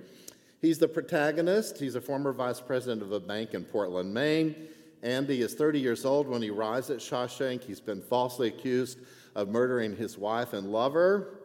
He's 0.60 0.78
the 0.78 0.88
protagonist. 0.88 1.78
He's 1.78 1.94
a 1.94 2.00
former 2.00 2.32
vice 2.32 2.60
president 2.60 3.02
of 3.02 3.12
a 3.12 3.20
bank 3.20 3.54
in 3.54 3.64
Portland, 3.64 4.12
Maine. 4.12 4.54
Andy 5.02 5.42
is 5.42 5.54
30 5.54 5.78
years 5.78 6.04
old 6.04 6.26
when 6.26 6.42
he 6.42 6.50
arrives 6.50 6.90
at 6.90 6.98
Shawshank. 6.98 7.62
He's 7.62 7.80
been 7.80 8.02
falsely 8.02 8.48
accused 8.48 8.98
of 9.36 9.48
murdering 9.48 9.96
his 9.96 10.18
wife 10.18 10.52
and 10.52 10.72
lover. 10.72 11.38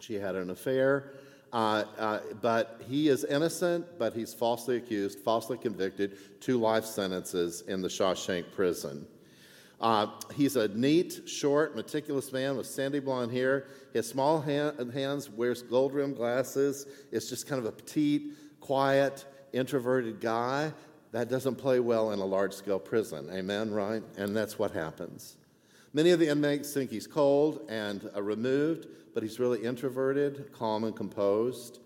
She 0.00 0.14
had 0.14 0.34
an 0.34 0.50
affair. 0.50 1.14
Uh, 1.54 1.84
uh, 2.00 2.18
but 2.42 2.82
he 2.88 3.08
is 3.08 3.22
innocent, 3.24 3.86
but 3.96 4.12
he's 4.12 4.34
falsely 4.34 4.76
accused, 4.76 5.20
falsely 5.20 5.56
convicted, 5.56 6.18
two 6.40 6.58
life 6.58 6.84
sentences 6.84 7.62
in 7.68 7.80
the 7.80 7.86
Shawshank 7.86 8.50
prison. 8.52 9.06
Uh, 9.80 10.08
he's 10.34 10.56
a 10.56 10.66
neat, 10.68 11.20
short, 11.26 11.76
meticulous 11.76 12.32
man 12.32 12.56
with 12.56 12.66
sandy 12.66 12.98
blonde 12.98 13.30
hair. 13.30 13.68
Has 13.94 14.08
small 14.08 14.40
hand, 14.40 14.92
hands, 14.92 15.30
wears 15.30 15.62
gold 15.62 15.94
rimmed 15.94 16.16
glasses, 16.16 16.88
is 17.12 17.30
just 17.30 17.46
kind 17.46 17.60
of 17.60 17.66
a 17.66 17.72
petite, 17.72 18.32
quiet, 18.58 19.24
introverted 19.52 20.20
guy. 20.20 20.72
That 21.12 21.28
doesn't 21.28 21.54
play 21.54 21.78
well 21.78 22.10
in 22.10 22.18
a 22.18 22.24
large 22.24 22.52
scale 22.52 22.80
prison. 22.80 23.28
Amen, 23.32 23.70
right? 23.70 24.02
And 24.16 24.36
that's 24.36 24.58
what 24.58 24.72
happens. 24.72 25.36
Many 25.94 26.10
of 26.10 26.18
the 26.18 26.28
inmates 26.28 26.74
think 26.74 26.90
he's 26.90 27.06
cold 27.06 27.64
and 27.68 28.10
uh, 28.16 28.20
removed, 28.20 28.88
but 29.14 29.22
he's 29.22 29.38
really 29.38 29.64
introverted, 29.64 30.52
calm, 30.52 30.82
and 30.82 30.94
composed. 30.94 31.78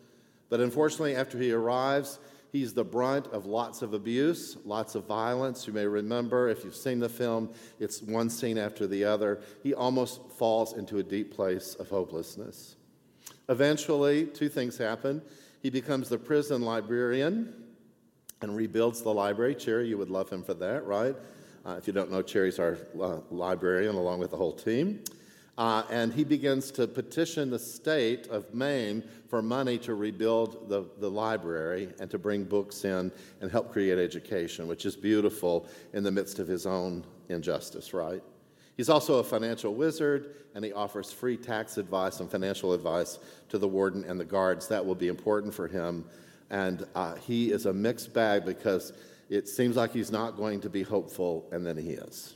But 0.49 0.61
unfortunately, 0.61 1.15
after 1.15 1.37
he 1.37 1.53
arrives, 1.53 2.19
he's 2.51 2.73
the 2.73 2.85
brunt 2.85 3.27
of 3.27 3.45
lots 3.45 3.83
of 3.83 3.93
abuse, 3.93 4.57
lots 4.65 4.95
of 4.95 5.05
violence. 5.05 5.67
You 5.67 5.75
may 5.75 5.87
remember, 5.87 6.49
if 6.49 6.65
you've 6.65 6.75
seen 6.75 7.01
the 7.01 7.09
film, 7.11 7.51
it's 7.79 8.01
one 8.01 8.31
scene 8.31 8.57
after 8.57 8.87
the 8.87 9.05
other. 9.05 9.43
He 9.63 9.75
almost 9.75 10.23
falls 10.39 10.73
into 10.73 10.99
a 10.99 11.03
deep 11.03 11.35
place 11.35 11.75
of 11.75 11.91
hopelessness. 11.91 12.77
Eventually, 13.51 14.25
two 14.25 14.49
things 14.49 14.79
happen. 14.79 15.21
He 15.63 15.69
becomes 15.69 16.09
the 16.09 16.17
prison 16.17 16.63
librarian 16.63 17.53
and 18.41 18.57
rebuilds 18.57 19.03
the 19.03 19.13
library. 19.13 19.55
Cherry, 19.55 19.87
you 19.87 19.99
would 19.99 20.11
love 20.11 20.31
him 20.31 20.43
for 20.43 20.55
that, 20.55 20.87
right? 20.87 21.15
Uh, 21.69 21.77
if 21.77 21.87
you 21.87 21.93
don't 21.93 22.11
know, 22.11 22.23
Cherry's 22.23 22.59
our 22.59 22.79
uh, 22.99 23.19
librarian 23.31 23.95
along 23.95 24.21
with 24.21 24.31
the 24.31 24.37
whole 24.39 24.55
team. 24.55 25.05
Uh, 25.59 25.83
and 25.91 26.15
he 26.15 26.25
begins 26.25 26.71
to 26.71 26.87
petition 26.87 27.51
the 27.51 27.59
state 27.59 28.27
of 28.29 28.55
Maine 28.55 29.03
for 29.29 29.43
money 29.43 29.77
to 29.77 29.95
rebuild 29.95 30.71
the, 30.71 30.87
the 30.99 31.11
library 31.11 31.91
and 32.01 32.11
to 32.11 32.19
bring 32.19 32.45
books 32.45 32.87
in 32.87 33.13
and 33.43 33.51
help 33.51 33.71
create 33.71 33.99
education, 33.99 34.67
which 34.67 34.87
is 34.87 34.97
beautiful 34.97 35.69
in 35.93 36.03
the 36.03 36.11
midst 36.11 36.39
of 36.39 36.49
his 36.49 36.65
own 36.65 37.05
injustice, 37.29 37.93
right? 37.93 38.23
He's 38.79 38.89
also 38.89 39.19
a 39.19 39.25
financial 39.25 39.75
wizard, 39.75 40.37
and 40.55 40.65
he 40.65 40.73
offers 40.73 41.13
free 41.13 41.37
tax 41.37 41.77
advice 41.77 42.21
and 42.21 42.31
financial 42.31 42.73
advice 42.73 43.19
to 43.51 43.59
the 43.59 43.69
warden 43.69 44.05
and 44.05 44.19
the 44.19 44.25
guards. 44.25 44.69
That 44.69 44.87
will 44.87 44.95
be 44.95 45.09
important 45.09 45.53
for 45.53 45.69
him. 45.69 46.07
And 46.49 46.87
uh, 46.95 47.17
he 47.17 47.53
is 47.53 47.67
a 47.67 47.75
mixed 47.75 48.15
bag 48.15 48.47
because 48.47 48.95
it 49.29 49.49
seems 49.49 49.77
like 49.77 49.93
he's 49.93 50.11
not 50.11 50.37
going 50.37 50.61
to 50.63 50.71
be 50.71 50.83
hopeful, 50.83 51.49
and 51.53 51.67
then 51.67 51.77
he 51.77 51.91
is. 51.91 52.35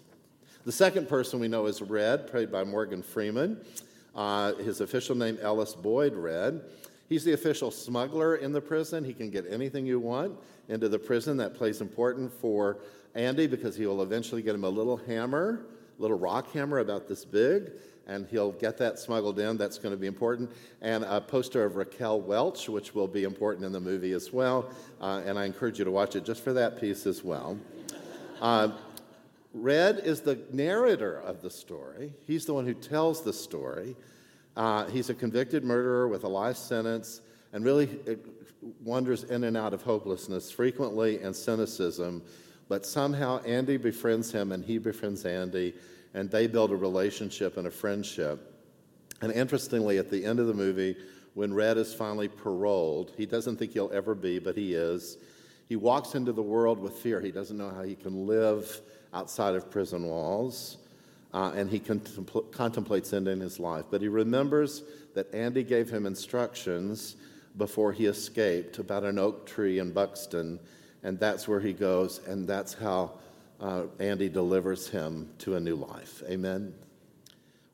The 0.65 0.73
second 0.73 1.09
person 1.09 1.41
we 1.41 1.49
know 1.49 1.67
is 1.67 1.83
Red, 1.83 2.29
played 2.29 2.53
by 2.53 2.65
Morgan 2.65 3.03
Freeman. 3.03 3.59
Uh, 4.15 4.55
his 4.55 4.81
official 4.81 5.17
name, 5.17 5.39
Ellis 5.41 5.75
Boyd 5.75 6.15
Red. 6.15 6.63
He's 7.09 7.25
the 7.25 7.33
official 7.33 7.71
smuggler 7.71 8.37
in 8.37 8.53
the 8.53 8.61
prison. 8.61 9.05
He 9.05 9.13
can 9.13 9.31
get 9.31 9.45
anything 9.51 9.87
you 9.87 9.99
want 9.99 10.39
into 10.69 10.89
the 10.89 10.99
prison. 10.99 11.37
That 11.39 11.55
plays 11.55 11.81
important 11.81 12.33
for 12.33 12.79
Andy 13.15 13.47
because 13.47 13.77
he 13.77 13.87
will 13.87 14.03
eventually 14.03 14.43
get 14.43 14.55
him 14.55 14.65
a 14.65 14.69
little 14.69 14.97
hammer, 14.97 15.67
little 16.03 16.19
rock 16.19 16.53
hammer 16.53 16.81
about 16.81 17.09
this 17.09 17.25
big, 17.25 17.71
and 18.07 18.27
he'll 18.27 18.53
get 18.53 18.77
that 18.79 18.99
smuggled 18.99 19.39
in. 19.39 19.57
That's 19.57 19.79
going 19.79 19.95
to 19.95 19.99
be 19.99 20.09
important. 20.09 20.51
And 20.81 21.05
a 21.05 21.21
poster 21.21 21.65
of 21.65 21.77
Raquel 21.77 22.21
Welch, 22.21 22.69
which 22.69 22.95
will 22.95 23.09
be 23.09 23.25
important 23.25 23.65
in 23.65 23.73
the 23.73 23.81
movie 23.81 24.13
as 24.13 24.33
well. 24.33 24.71
Uh, 25.01 25.23
and 25.25 25.39
I 25.39 25.45
encourage 25.45 25.79
you 25.79 25.85
to 25.85 25.91
watch 25.91 26.17
it 26.17 26.25
just 26.25 26.43
for 26.43 26.53
that 26.53 26.81
piece 26.81 27.07
as 27.07 27.23
well. 27.23 27.59
Uh, 28.41 28.73
Red 29.55 30.01
is 30.01 30.23
the 30.23 30.39
narrator 30.51 31.21
of 31.21 31.43
the 31.43 31.51
story. 31.51 32.13
He's 32.27 32.47
the 32.47 32.55
one 32.55 32.67
who 32.67 32.75
tells 32.75 33.23
the 33.23 33.33
story. 33.33 33.95
Uh, 34.57 34.87
he's 34.87 35.11
a 35.11 35.15
convicted 35.15 35.63
murderer 35.63 36.09
with 36.09 36.25
a 36.25 36.29
life 36.29 36.57
sentence 36.57 37.21
and 37.53 37.65
really 37.65 37.89
wanders 38.83 39.25
in 39.25 39.45
and 39.45 39.57
out 39.57 39.75
of 39.75 39.83
hopelessness 39.83 40.51
frequently 40.51 41.21
and 41.21 41.37
cynicism. 41.37 42.23
But 42.69 42.87
somehow 42.87 43.43
Andy 43.43 43.77
befriends 43.77 44.33
him 44.33 44.53
and 44.53 44.65
he 44.65 44.79
befriends 44.79 45.27
Andy, 45.27 45.75
and 46.15 46.31
they 46.31 46.47
build 46.47 46.71
a 46.71 46.77
relationship 46.77 47.57
and 47.57 47.67
a 47.67 47.71
friendship. 47.71 48.53
And 49.21 49.33
interestingly, 49.33 49.99
at 49.99 50.11
the 50.11 50.25
end 50.25 50.41
of 50.41 50.47
the 50.47 50.55
movie, 50.55 50.97
when 51.35 51.55
Red 51.55 51.79
is 51.79 51.95
finally 51.95 52.29
paroled, 52.29 53.13
he 53.17 53.25
doesn't 53.25 53.57
think 53.57 53.73
he'll 53.73 53.93
ever 53.93 54.15
be, 54.15 54.39
but 54.39 54.57
he 54.57 54.75
is. 54.75 55.17
He 55.69 55.77
walks 55.77 56.15
into 56.15 56.33
the 56.33 56.43
world 56.43 56.79
with 56.79 56.95
fear. 56.95 57.21
He 57.21 57.31
doesn't 57.31 57.57
know 57.57 57.71
how 57.71 57.83
he 57.83 57.95
can 57.95 58.27
live 58.27 58.81
outside 59.15 59.55
of 59.55 59.71
prison 59.71 60.07
walls, 60.07 60.79
uh, 61.33 61.53
and 61.55 61.71
he 61.71 61.79
contempl- 61.79 62.51
contemplates 62.53 63.13
ending 63.13 63.41
his 63.41 63.59
life. 63.59 63.87
But 63.91 64.03
he 64.03 64.09
remembers 64.09 64.83
that 65.15 65.33
Andy 65.35 65.63
gave 65.63 65.89
him 65.89 66.05
instructions 66.05 67.17
before 67.57 67.93
he 67.93 68.07
escaped 68.07 68.79
about 68.79 69.05
an 69.05 69.19
oak 69.19 69.47
tree 69.47 69.79
in 69.79 69.93
Buxton, 69.93 70.59
and 71.03 71.19
that's 71.19 71.49
where 71.49 71.61
he 71.61 71.73
goes, 71.73 72.21
and 72.27 72.47
that's 72.47 72.75
how 72.75 73.13
uh, 73.63 73.85
Andy 74.01 74.29
delivers 74.29 74.89
him 74.89 75.31
to 75.39 75.55
a 75.55 75.61
new 75.61 75.77
life. 75.77 76.23
Amen. 76.29 76.75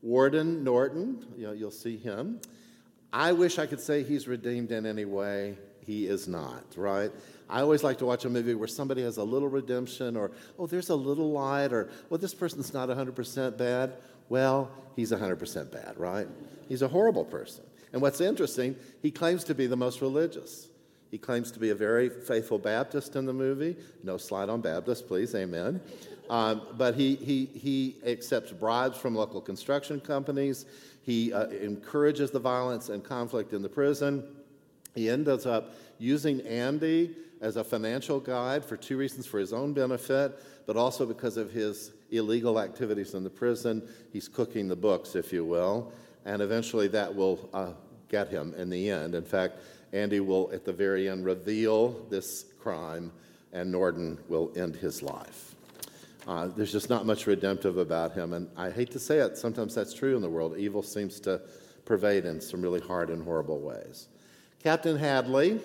Warden 0.03 0.63
Norton, 0.63 1.27
you 1.37 1.47
know, 1.47 1.53
you'll 1.53 1.71
see 1.71 1.97
him. 1.97 2.41
I 3.13 3.33
wish 3.33 3.59
I 3.59 3.67
could 3.67 3.81
say 3.81 4.05
he's 4.05 4.29
redeemed 4.29 4.71
in 4.71 4.85
any 4.85 5.07
way. 5.07 5.57
He 5.85 6.07
is 6.07 6.29
not, 6.29 6.65
right? 6.77 7.11
I 7.49 7.63
always 7.63 7.83
like 7.83 7.99
to 7.99 8.07
watch 8.07 8.27
a 8.27 8.29
movie 8.29 8.55
where 8.55 8.69
somebody 8.69 9.03
has 9.03 9.17
a 9.17 9.25
little 9.25 9.49
redemption 9.49 10.17
or, 10.17 10.31
oh, 10.59 10.67
there's 10.67 10.91
a 10.91 10.95
little 10.95 11.33
light 11.33 11.73
or, 11.73 11.89
well, 12.11 12.19
this 12.19 12.35
person's 12.35 12.75
not 12.75 12.91
100% 12.91 13.57
bad. 13.57 13.95
Well, 14.29 14.71
he's 14.95 15.11
100% 15.11 15.73
bad, 15.73 15.97
right? 15.97 16.29
He's 16.69 16.83
a 16.83 16.89
horrible 16.89 17.25
person. 17.25 17.65
And 17.95 18.03
what's 18.03 18.21
interesting, 18.21 18.77
he 19.01 19.11
claims 19.11 19.45
to 19.45 19.55
be 19.55 19.67
the 19.67 19.77
most 19.77 20.03
religious. 20.03 20.69
He 21.11 21.19
claims 21.19 21.51
to 21.53 21.59
be 21.59 21.71
a 21.71 21.75
very 21.75 22.09
faithful 22.09 22.59
Baptist 22.59 23.17
in 23.17 23.25
the 23.25 23.33
movie. 23.33 23.77
No 24.03 24.17
slide 24.17 24.49
on 24.49 24.61
Baptist, 24.61 25.09
please, 25.09 25.35
amen. 25.35 25.81
Um, 26.29 26.63
but 26.77 26.95
he, 26.95 27.15
he, 27.17 27.47
he 27.47 27.97
accepts 28.07 28.53
bribes 28.53 28.99
from 28.99 29.15
local 29.15 29.41
construction 29.41 30.01
companies. 30.01 30.67
He 31.03 31.33
uh, 31.33 31.47
encourages 31.49 32.31
the 32.31 32.39
violence 32.39 32.91
and 32.91 33.03
conflict 33.03 33.55
in 33.55 33.63
the 33.63 33.69
prison. 33.69 34.23
He 34.95 35.09
ends 35.09 35.47
up 35.47 35.75
using 35.99 36.43
Andy 36.43 37.15
as 37.41 37.57
a 37.57 37.65
financial 37.65 38.21
guide 38.21 38.65
for 38.65 38.77
two 38.77 38.99
reasons 38.99 39.27
for 39.27 39.39
his 39.39 39.53
own 39.53 39.73
benefit, 39.73 40.39
but 40.67 40.77
also 40.77 41.07
because 41.07 41.37
of 41.37 41.51
his 41.51 41.93
illegal 42.11 42.61
activities 42.61 43.15
in 43.15 43.25
the 43.25 43.31
prison. 43.31 43.89
He's 44.13 44.29
cooking 44.29 44.69
the 44.69 44.77
books, 44.77 45.15
if 45.15 45.33
you 45.33 45.45
will, 45.45 45.93
and 46.25 46.43
eventually 46.43 46.89
that 46.89 47.15
will 47.15 47.49
uh, 47.55 47.73
get 48.09 48.29
him 48.29 48.55
in 48.57 48.69
the 48.69 48.91
end. 48.91 49.15
In 49.15 49.25
fact, 49.25 49.59
Andy 49.93 50.21
will, 50.21 50.51
at 50.53 50.65
the 50.65 50.73
very 50.73 51.09
end, 51.09 51.25
reveal 51.25 51.91
this 52.11 52.45
crime, 52.61 53.13
and 53.53 53.71
Norton 53.73 54.19
will 54.29 54.53
end 54.57 54.77
his 54.77 55.03
life. 55.03 55.55
Uh, 56.27 56.49
there's 56.49 56.73
just 56.73 56.91
not 56.91 57.07
much 57.07 57.27
redemptive 57.27 57.79
about 57.79 58.13
him, 58.13 58.35
and 58.35 58.49
I 58.57 58.71
hate 58.71 58.91
to 58.91 58.99
say 58.99 59.19
it, 59.19 59.39
sometimes 59.39 59.75
that's 59.75 59.95
true 59.95 60.15
in 60.15 60.23
the 60.23 60.29
world. 60.29 60.59
Evil 60.59 60.83
seems 60.83 61.21
to 61.21 61.41
pervade 61.87 62.27
in 62.27 62.41
some 62.41 62.61
really 62.61 62.81
hard 62.81 63.09
and 63.09 63.25
horrible 63.25 63.61
ways. 63.61 64.09
Captain 64.63 64.99
Hadley 64.99 65.61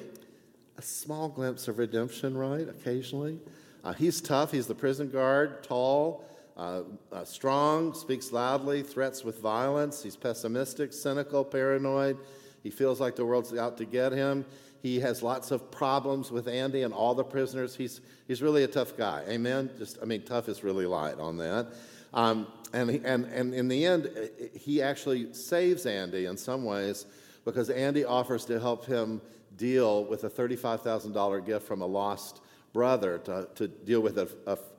a 0.77 0.81
small 0.81 1.29
glimpse 1.29 1.67
of 1.67 1.77
redemption, 1.77 2.37
right? 2.37 2.67
Occasionally. 2.67 3.39
Uh, 3.83 3.93
he's 3.93 4.21
tough. 4.21 4.51
He's 4.51 4.67
the 4.67 4.75
prison 4.75 5.09
guard, 5.09 5.63
tall, 5.63 6.25
uh, 6.55 6.81
uh, 7.11 7.25
strong, 7.25 7.93
speaks 7.93 8.31
loudly, 8.31 8.81
threats 8.81 9.23
with 9.23 9.39
violence. 9.39 10.01
He's 10.01 10.15
pessimistic, 10.15 10.93
cynical, 10.93 11.43
paranoid. 11.43 12.17
He 12.63 12.69
feels 12.69 12.99
like 12.99 13.15
the 13.15 13.25
world's 13.25 13.53
out 13.55 13.77
to 13.77 13.85
get 13.85 14.13
him. 14.13 14.45
He 14.81 14.99
has 14.99 15.21
lots 15.21 15.51
of 15.51 15.69
problems 15.71 16.31
with 16.31 16.47
Andy 16.47 16.81
and 16.81 16.93
all 16.93 17.13
the 17.13 17.23
prisoners. 17.23 17.75
He's, 17.75 18.01
he's 18.27 18.41
really 18.41 18.63
a 18.63 18.67
tough 18.67 18.97
guy. 18.97 19.23
Amen? 19.27 19.69
Just, 19.77 19.99
I 20.01 20.05
mean, 20.05 20.23
tough 20.23 20.49
is 20.49 20.63
really 20.63 20.85
light 20.85 21.19
on 21.19 21.37
that. 21.37 21.67
Um, 22.13 22.47
and, 22.73 22.89
and, 22.89 23.25
and 23.25 23.53
in 23.53 23.67
the 23.67 23.85
end, 23.85 24.09
he 24.53 24.81
actually 24.81 25.33
saves 25.33 25.85
Andy 25.85 26.25
in 26.25 26.37
some 26.37 26.65
ways 26.65 27.05
because 27.45 27.69
Andy 27.69 28.03
offers 28.03 28.45
to 28.45 28.59
help 28.59 28.85
him 28.85 29.21
deal 29.57 30.05
with 30.05 30.23
a 30.23 30.29
$35,000 30.29 31.45
gift 31.45 31.67
from 31.67 31.81
a 31.81 31.85
lost 31.85 32.41
brother 32.73 33.19
to, 33.19 33.47
to 33.55 33.67
deal 33.67 34.01
with 34.01 34.17
it 34.17 34.31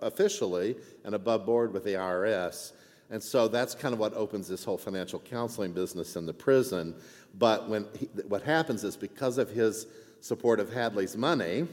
officially 0.03 0.77
and 1.05 1.15
above 1.15 1.47
board 1.47 1.73
with 1.73 1.85
the 1.85 1.95
IRS. 1.95 2.73
And 3.11 3.23
so 3.23 3.49
that's 3.49 3.75
kind 3.75 3.93
of 3.93 4.01
what 4.01 4.15
opens 4.15 4.49
this 4.49 4.65
whole 4.65 4.79
financial 4.79 5.21
counseling 5.21 5.73
business 5.73 6.17
in 6.17 6.27
the 6.27 6.33
prison. 6.33 6.95
But 7.39 7.69
when 7.69 7.87
he, 7.99 8.07
what 8.29 8.43
happens 8.43 8.85
is 8.85 8.97
because 8.97 9.39
of 9.39 9.51
his 9.51 9.87
support 10.21 10.61
of 10.61 10.73
Hadley's 10.73 11.17
money, 11.17 11.67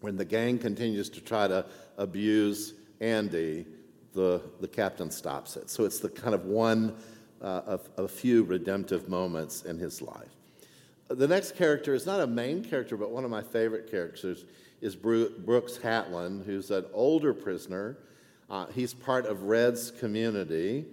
when 0.00 0.16
the 0.16 0.24
gang 0.24 0.58
continues 0.58 1.10
to 1.10 1.20
try 1.20 1.46
to 1.46 1.66
abuse 1.98 2.74
Andy, 3.00 3.66
the, 4.14 4.40
the 4.60 4.68
captain 4.68 5.10
stops 5.10 5.56
it. 5.56 5.70
So 5.70 5.84
it's 5.84 6.00
the 6.00 6.08
kind 6.08 6.34
of 6.34 6.46
one 6.46 6.96
uh, 7.40 7.62
of 7.66 7.88
a 7.96 8.08
few 8.08 8.42
redemptive 8.42 9.08
moments 9.08 9.62
in 9.62 9.78
his 9.78 10.02
life. 10.02 10.28
The 11.08 11.28
next 11.28 11.56
character 11.56 11.94
is 11.94 12.06
not 12.06 12.20
a 12.20 12.26
main 12.26 12.64
character, 12.64 12.96
but 12.96 13.10
one 13.10 13.24
of 13.24 13.30
my 13.30 13.42
favorite 13.42 13.90
characters 13.90 14.44
is 14.80 14.96
Brooks 14.96 15.78
Hatlen, 15.78 16.44
who's 16.44 16.70
an 16.70 16.86
older 16.92 17.34
prisoner. 17.34 17.98
Uh, 18.48 18.66
he's 18.66 18.94
part 18.94 19.26
of 19.26 19.42
Red's 19.42 19.90
community. 19.90 20.86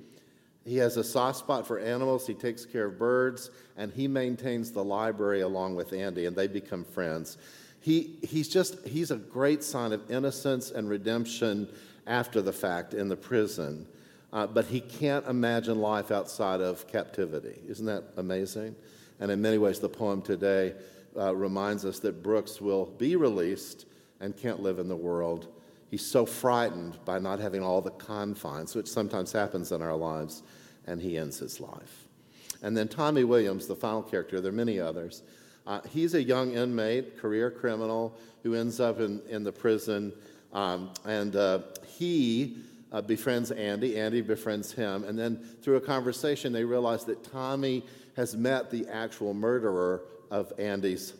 He 0.67 0.77
has 0.77 0.97
a 0.97 1.03
soft 1.03 1.39
spot 1.39 1.65
for 1.65 1.79
animals, 1.79 2.27
he 2.27 2.33
takes 2.33 2.65
care 2.65 2.87
of 2.87 2.99
birds, 2.99 3.51
and 3.77 3.91
he 3.91 4.07
maintains 4.07 4.71
the 4.71 4.83
library 4.83 5.41
along 5.41 5.75
with 5.75 5.93
Andy, 5.93 6.25
and 6.25 6.35
they 6.35 6.47
become 6.47 6.83
friends. 6.83 7.37
He, 7.79 8.17
he's 8.21 8.49
just, 8.49 8.85
he's 8.85 9.11
a 9.11 9.15
great 9.15 9.63
sign 9.63 9.93
of 9.93 10.11
innocence 10.11 10.71
and 10.71 10.89
redemption 10.89 11.69
after 12.05 12.41
the 12.41 12.51
fact 12.51 12.93
in 12.93 13.07
the 13.07 13.15
prison. 13.15 13.87
Uh, 14.33 14.45
but 14.45 14.65
he 14.65 14.81
can't 14.81 15.25
imagine 15.27 15.79
life 15.79 16.11
outside 16.11 16.59
of 16.59 16.85
captivity. 16.87 17.61
Isn't 17.67 17.85
that 17.85 18.03
amazing? 18.17 18.75
And 19.21 19.31
in 19.31 19.41
many 19.41 19.57
ways, 19.57 19.79
the 19.79 19.87
poem 19.87 20.21
today 20.21 20.73
uh, 21.17 21.33
reminds 21.33 21.85
us 21.85 21.99
that 21.99 22.21
Brooks 22.21 22.59
will 22.59 22.87
be 22.97 23.15
released 23.15 23.85
and 24.19 24.35
can't 24.35 24.61
live 24.61 24.79
in 24.79 24.89
the 24.89 24.97
world. 24.97 25.47
He's 25.89 26.05
so 26.05 26.25
frightened 26.25 26.97
by 27.05 27.19
not 27.19 27.39
having 27.39 27.63
all 27.63 27.81
the 27.81 27.91
confines, 27.91 28.75
which 28.75 28.87
sometimes 28.87 29.31
happens 29.31 29.71
in 29.71 29.81
our 29.81 29.95
lives, 29.95 30.43
and 30.87 31.01
he 31.01 31.17
ends 31.17 31.37
his 31.37 31.59
life. 31.59 32.05
And 32.63 32.75
then 32.75 32.87
Tommy 32.87 33.23
Williams, 33.23 33.67
the 33.67 33.75
final 33.75 34.01
character, 34.01 34.41
there 34.41 34.51
are 34.51 34.55
many 34.55 34.79
others. 34.79 35.21
Uh, 35.67 35.81
he's 35.89 36.13
a 36.13 36.23
young 36.23 36.53
inmate, 36.53 37.19
career 37.19 37.51
criminal, 37.51 38.17
who 38.43 38.55
ends 38.55 38.79
up 38.79 38.99
in, 38.99 39.21
in 39.29 39.43
the 39.43 39.51
prison, 39.51 40.13
um, 40.53 40.91
and 41.05 41.35
uh, 41.35 41.59
he 41.85 42.57
uh, 42.91 43.01
befriends 43.01 43.51
Andy. 43.51 43.99
Andy 43.99 44.21
befriends 44.21 44.71
him. 44.71 45.03
And 45.03 45.19
then 45.19 45.37
through 45.61 45.75
a 45.75 45.81
conversation, 45.81 46.53
they 46.53 46.63
realize 46.63 47.03
that 47.05 47.23
Tommy 47.31 47.85
has 48.15 48.35
met 48.35 48.71
the 48.71 48.87
actual 48.87 49.33
murderer 49.33 50.03
of 50.31 50.53
Andy's 50.57 51.13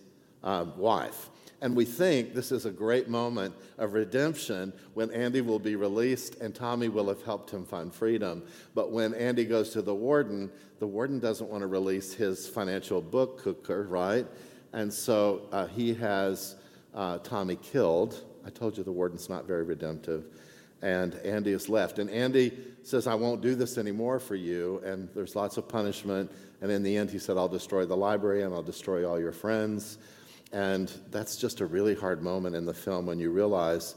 uh, 0.43 0.65
wife. 0.77 1.29
And 1.61 1.75
we 1.75 1.85
think 1.85 2.33
this 2.33 2.51
is 2.51 2.65
a 2.65 2.71
great 2.71 3.09
moment 3.09 3.55
of 3.79 3.93
redemption 3.93 4.71
when 4.93 5.09
Andy 5.11 5.41
will 5.41 5.59
be 5.59 5.75
released 5.75 6.35
and 6.35 6.53
Tommy 6.53 6.87
will 6.87 7.07
have 7.07 7.23
helped 7.23 7.49
him 7.49 7.65
find 7.65 7.91
freedom. 7.91 8.43
But 8.75 8.91
when 8.91 9.15
Andy 9.15 9.43
goes 9.43 9.71
to 9.71 9.81
the 9.81 9.95
warden, 9.95 10.51
the 10.79 10.85
warden 10.85 11.19
doesn't 11.19 11.49
want 11.49 11.61
to 11.61 11.67
release 11.67 12.13
his 12.13 12.47
financial 12.47 13.01
book 13.01 13.41
cooker, 13.41 13.87
right? 13.89 14.27
And 14.73 14.93
so 14.93 15.47
uh, 15.51 15.65
he 15.67 15.95
has 15.95 16.57
uh, 16.93 17.17
Tommy 17.19 17.55
killed. 17.55 18.23
I 18.45 18.51
told 18.51 18.77
you 18.77 18.83
the 18.83 18.91
warden's 18.91 19.27
not 19.27 19.47
very 19.47 19.63
redemptive. 19.63 20.25
And 20.83 21.15
Andy 21.15 21.53
is 21.53 21.69
left. 21.69 21.97
And 21.97 22.07
Andy 22.11 22.55
says, 22.83 23.07
I 23.07 23.15
won't 23.15 23.41
do 23.41 23.55
this 23.55 23.79
anymore 23.79 24.19
for 24.19 24.35
you. 24.35 24.79
And 24.85 25.09
there's 25.15 25.35
lots 25.35 25.57
of 25.57 25.67
punishment. 25.67 26.31
And 26.61 26.71
in 26.71 26.83
the 26.83 26.95
end, 26.95 27.09
he 27.09 27.17
said, 27.17 27.35
I'll 27.35 27.47
destroy 27.47 27.87
the 27.87 27.97
library 27.97 28.43
and 28.43 28.53
I'll 28.53 28.61
destroy 28.61 29.09
all 29.09 29.19
your 29.19 29.31
friends. 29.31 29.97
And 30.51 30.91
that's 31.11 31.35
just 31.35 31.59
a 31.59 31.65
really 31.65 31.95
hard 31.95 32.23
moment 32.23 32.55
in 32.55 32.65
the 32.65 32.73
film 32.73 33.05
when 33.05 33.19
you 33.19 33.31
realize 33.31 33.95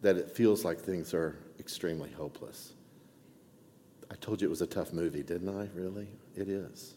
that 0.00 0.16
it 0.16 0.30
feels 0.30 0.64
like 0.64 0.80
things 0.80 1.14
are 1.14 1.36
extremely 1.60 2.10
hopeless. 2.10 2.72
I 4.10 4.14
told 4.16 4.42
you 4.42 4.48
it 4.48 4.50
was 4.50 4.62
a 4.62 4.66
tough 4.66 4.92
movie, 4.92 5.22
didn't 5.22 5.48
I? 5.48 5.68
Really? 5.74 6.08
It 6.34 6.48
is. 6.48 6.94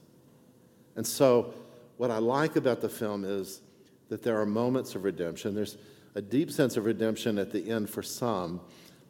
And 0.95 1.05
so, 1.05 1.53
what 1.97 2.11
I 2.11 2.17
like 2.17 2.55
about 2.55 2.81
the 2.81 2.89
film 2.89 3.23
is 3.23 3.61
that 4.09 4.21
there 4.21 4.39
are 4.39 4.45
moments 4.45 4.95
of 4.95 5.03
redemption. 5.03 5.55
There's 5.55 5.77
a 6.15 6.21
deep 6.21 6.51
sense 6.51 6.77
of 6.77 6.85
redemption 6.85 7.37
at 7.37 7.51
the 7.51 7.69
end 7.69 7.89
for 7.89 8.03
some, 8.03 8.59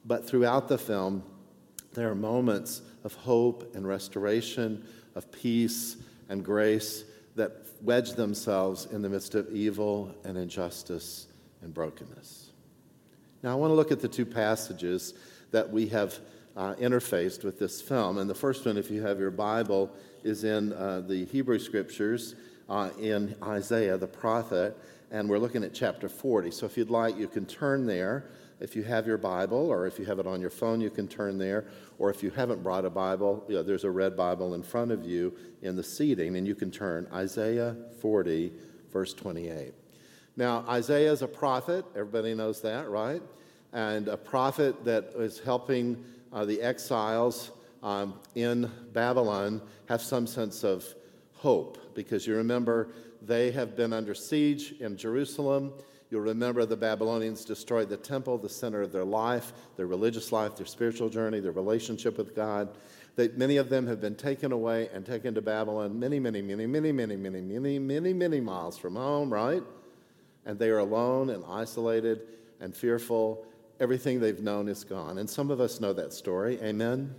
but 0.06 0.28
throughout 0.28 0.68
the 0.68 0.78
film, 0.78 1.24
there 1.94 2.10
are 2.10 2.16
moments 2.16 2.82
of 3.04 3.14
hope 3.14 3.76
and 3.76 3.88
restoration, 3.88 4.86
of 5.16 5.32
peace 5.32 5.98
and 6.30 6.44
grace 6.44 7.06
that 7.36 7.52
wedge 7.82 8.14
themselves 8.14 8.88
in 8.92 9.02
the 9.02 9.10
midst 9.10 9.36
of 9.36 9.50
evil 9.52 10.14
and 10.24 10.38
injustice 10.38 11.28
and 11.62 11.74
brokenness. 11.74 12.52
Now, 13.44 13.52
I 13.52 13.56
want 13.56 13.72
to 13.72 13.76
look 13.76 13.92
at 13.92 14.00
the 14.00 14.08
two 14.08 14.26
passages 14.26 15.14
that 15.52 15.70
we 15.70 15.88
have 15.88 16.18
uh, 16.56 16.74
interfaced 16.76 17.44
with 17.44 17.60
this 17.60 17.82
film. 17.82 18.18
And 18.18 18.30
the 18.30 18.36
first 18.36 18.66
one, 18.66 18.78
if 18.78 18.90
you 18.90 19.02
have 19.02 19.20
your 19.20 19.32
Bible, 19.32 19.92
is 20.24 20.44
in 20.44 20.74
uh, 20.74 21.02
the 21.02 21.26
Hebrew 21.26 21.60
Scriptures 21.60 22.36
uh, 22.70 22.90
in 23.00 23.36
Isaiah 23.44 23.98
the 23.98 24.08
prophet, 24.08 24.78
and 25.12 25.30
we're 25.30 25.38
looking 25.38 25.64
at 25.64 25.74
chapter 25.74 26.10
40. 26.10 26.52
So 26.52 26.66
if 26.66 26.78
you'd 26.78 26.90
like, 26.90 27.18
you 27.18 27.28
can 27.28 27.46
turn 27.46 27.86
there. 27.86 28.26
If 28.60 28.76
you 28.76 28.84
have 28.84 29.06
your 29.06 29.18
Bible, 29.18 29.70
or 29.70 29.86
if 29.86 30.00
you 30.00 30.06
have 30.06 30.20
it 30.20 30.28
on 30.28 30.40
your 30.40 30.50
phone, 30.50 30.80
you 30.80 30.90
can 30.90 31.08
turn 31.08 31.38
there. 31.38 31.66
Or 32.00 32.10
if 32.10 32.24
you 32.24 32.30
haven't 32.30 32.64
brought 32.64 32.86
a 32.86 32.90
Bible, 32.90 33.44
you 33.48 33.56
know, 33.56 33.64
there's 33.64 33.84
a 33.84 33.92
red 33.92 34.16
Bible 34.16 34.54
in 34.54 34.64
front 34.64 34.92
of 34.92 35.06
you 35.06 35.36
in 35.62 35.76
the 35.76 35.84
seating, 35.84 36.38
and 36.38 36.48
you 36.48 36.56
can 36.56 36.72
turn 36.72 37.08
Isaiah 37.14 37.76
40, 38.02 38.54
verse 38.92 39.14
28. 39.14 39.74
Now, 40.38 40.66
Isaiah 40.68 41.12
is 41.12 41.22
a 41.22 41.28
prophet. 41.28 41.86
Everybody 41.96 42.34
knows 42.34 42.62
that, 42.62 42.90
right? 42.90 43.22
And 43.74 44.08
a 44.08 44.18
prophet 44.18 44.86
that 44.86 45.12
is 45.16 45.40
helping 45.40 46.04
uh, 46.32 46.46
the 46.46 46.62
exiles 46.62 47.52
um, 47.84 48.16
in 48.36 48.70
Babylon 48.94 49.62
have 49.88 50.02
some 50.02 50.28
sense 50.28 50.64
of 50.64 50.86
hope 51.34 51.94
because 51.94 52.26
you 52.26 52.36
remember 52.36 52.90
they 53.22 53.52
have 53.52 53.76
been 53.76 53.94
under 53.94 54.14
siege 54.14 54.74
in 54.80 54.98
Jerusalem. 54.98 55.74
You'll 56.16 56.24
remember 56.24 56.66
the 56.66 56.78
Babylonians 56.78 57.44
destroyed 57.44 57.90
the 57.90 57.98
temple, 57.98 58.38
the 58.38 58.48
center 58.48 58.82
of 58.82 58.94
their 58.94 59.04
life, 59.04 59.52
their 59.76 59.86
religious 59.86 60.32
life, 60.32 60.56
their 60.56 60.66
spiritual 60.66 61.10
journey, 61.10 61.42
their 61.42 61.52
relationship 61.52 62.18
with 62.18 62.34
God. 62.34 62.70
That 63.18 63.38
many 63.38 63.58
of 63.58 63.68
them 63.68 63.86
have 63.88 64.00
been 64.00 64.16
taken 64.16 64.54
away 64.54 64.88
and 64.94 65.06
taken 65.06 65.36
to 65.36 65.42
Babylon 65.42 66.00
many, 66.00 66.22
many, 66.22 66.42
many, 66.42 66.68
many, 66.68 66.94
many, 66.94 67.18
many, 67.18 67.42
many, 67.42 67.80
many, 67.80 68.14
many 68.14 68.40
miles 68.40 68.78
from 68.78 68.96
home, 68.96 69.30
right? 69.30 69.62
And 70.46 70.58
they 70.58 70.70
are 70.70 70.78
alone 70.78 71.32
and 71.32 71.44
isolated 71.50 72.22
and 72.62 72.74
fearful. 72.74 73.46
Everything 73.82 74.22
they've 74.22 74.40
known 74.40 74.70
is 74.70 74.86
gone. 74.86 75.18
And 75.18 75.30
some 75.30 75.52
of 75.52 75.60
us 75.60 75.82
know 75.82 75.92
that 75.92 76.14
story. 76.14 76.58
Amen? 76.62 77.14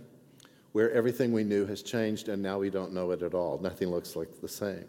Where 0.71 0.91
everything 0.91 1.31
we 1.31 1.43
knew 1.43 1.67
has 1.67 1.83
changed 1.83 2.29
and 2.29 2.41
now 2.41 2.57
we 2.57 2.71
don't 2.71 2.93
know 2.93 3.11
it 3.11 3.21
at 3.21 3.35
all. 3.35 3.59
Nothing 3.59 3.91
looks 3.91 4.15
like 4.15 4.41
the 4.41 4.47
same. 4.47 4.85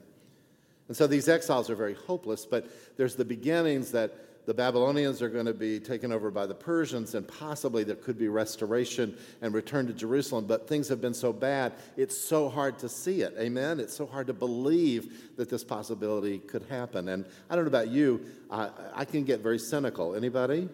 And 0.88 0.96
so 0.96 1.06
these 1.06 1.28
exiles 1.28 1.70
are 1.70 1.76
very 1.76 1.94
hopeless, 1.94 2.46
but 2.46 2.66
there's 2.96 3.14
the 3.14 3.24
beginnings 3.24 3.92
that 3.92 4.46
the 4.46 4.54
Babylonians 4.54 5.20
are 5.20 5.28
going 5.28 5.44
to 5.44 5.52
be 5.52 5.78
taken 5.78 6.10
over 6.10 6.30
by 6.30 6.46
the 6.46 6.54
Persians, 6.54 7.14
and 7.14 7.28
possibly 7.28 7.84
there 7.84 7.96
could 7.96 8.16
be 8.16 8.28
restoration 8.28 9.14
and 9.42 9.52
return 9.52 9.86
to 9.88 9.92
Jerusalem. 9.92 10.46
But 10.46 10.66
things 10.66 10.88
have 10.88 11.02
been 11.02 11.12
so 11.12 11.34
bad, 11.34 11.74
it's 11.98 12.16
so 12.16 12.48
hard 12.48 12.78
to 12.78 12.88
see 12.88 13.20
it. 13.20 13.34
Amen? 13.38 13.78
It's 13.78 13.94
so 13.94 14.06
hard 14.06 14.26
to 14.28 14.32
believe 14.32 15.36
that 15.36 15.50
this 15.50 15.62
possibility 15.62 16.38
could 16.38 16.62
happen. 16.70 17.10
And 17.10 17.26
I 17.50 17.56
don't 17.56 17.64
know 17.64 17.68
about 17.68 17.88
you, 17.88 18.24
I, 18.50 18.70
I 18.94 19.04
can 19.04 19.24
get 19.24 19.40
very 19.40 19.58
cynical. 19.58 20.14
Anybody? 20.14 20.70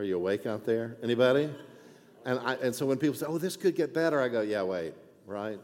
Are 0.00 0.04
you 0.04 0.16
awake 0.16 0.46
out 0.46 0.66
there? 0.66 0.96
Anybody? 1.00 1.50
And, 2.24 2.40
I, 2.40 2.54
and 2.54 2.74
so 2.74 2.84
when 2.84 2.98
people 2.98 3.14
say, 3.14 3.26
oh, 3.28 3.38
this 3.38 3.56
could 3.56 3.76
get 3.76 3.94
better, 3.94 4.20
I 4.20 4.26
go, 4.26 4.40
yeah, 4.40 4.62
wait, 4.62 4.94
right? 5.24 5.60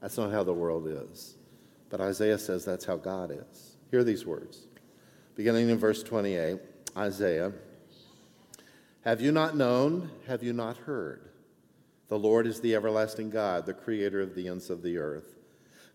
That's 0.00 0.16
not 0.16 0.32
how 0.32 0.42
the 0.42 0.54
world 0.54 0.88
is. 0.88 1.37
But 1.90 2.00
Isaiah 2.00 2.38
says 2.38 2.64
that's 2.64 2.84
how 2.84 2.96
God 2.96 3.30
is. 3.30 3.76
Hear 3.90 4.04
these 4.04 4.26
words. 4.26 4.66
Beginning 5.34 5.68
in 5.68 5.78
verse 5.78 6.02
28, 6.02 6.58
Isaiah 6.96 7.52
Have 9.02 9.20
you 9.20 9.32
not 9.32 9.56
known? 9.56 10.10
Have 10.26 10.42
you 10.42 10.52
not 10.52 10.76
heard? 10.78 11.28
The 12.08 12.18
Lord 12.18 12.46
is 12.46 12.60
the 12.60 12.74
everlasting 12.74 13.30
God, 13.30 13.66
the 13.66 13.74
creator 13.74 14.20
of 14.20 14.34
the 14.34 14.48
ends 14.48 14.70
of 14.70 14.82
the 14.82 14.98
earth. 14.98 15.36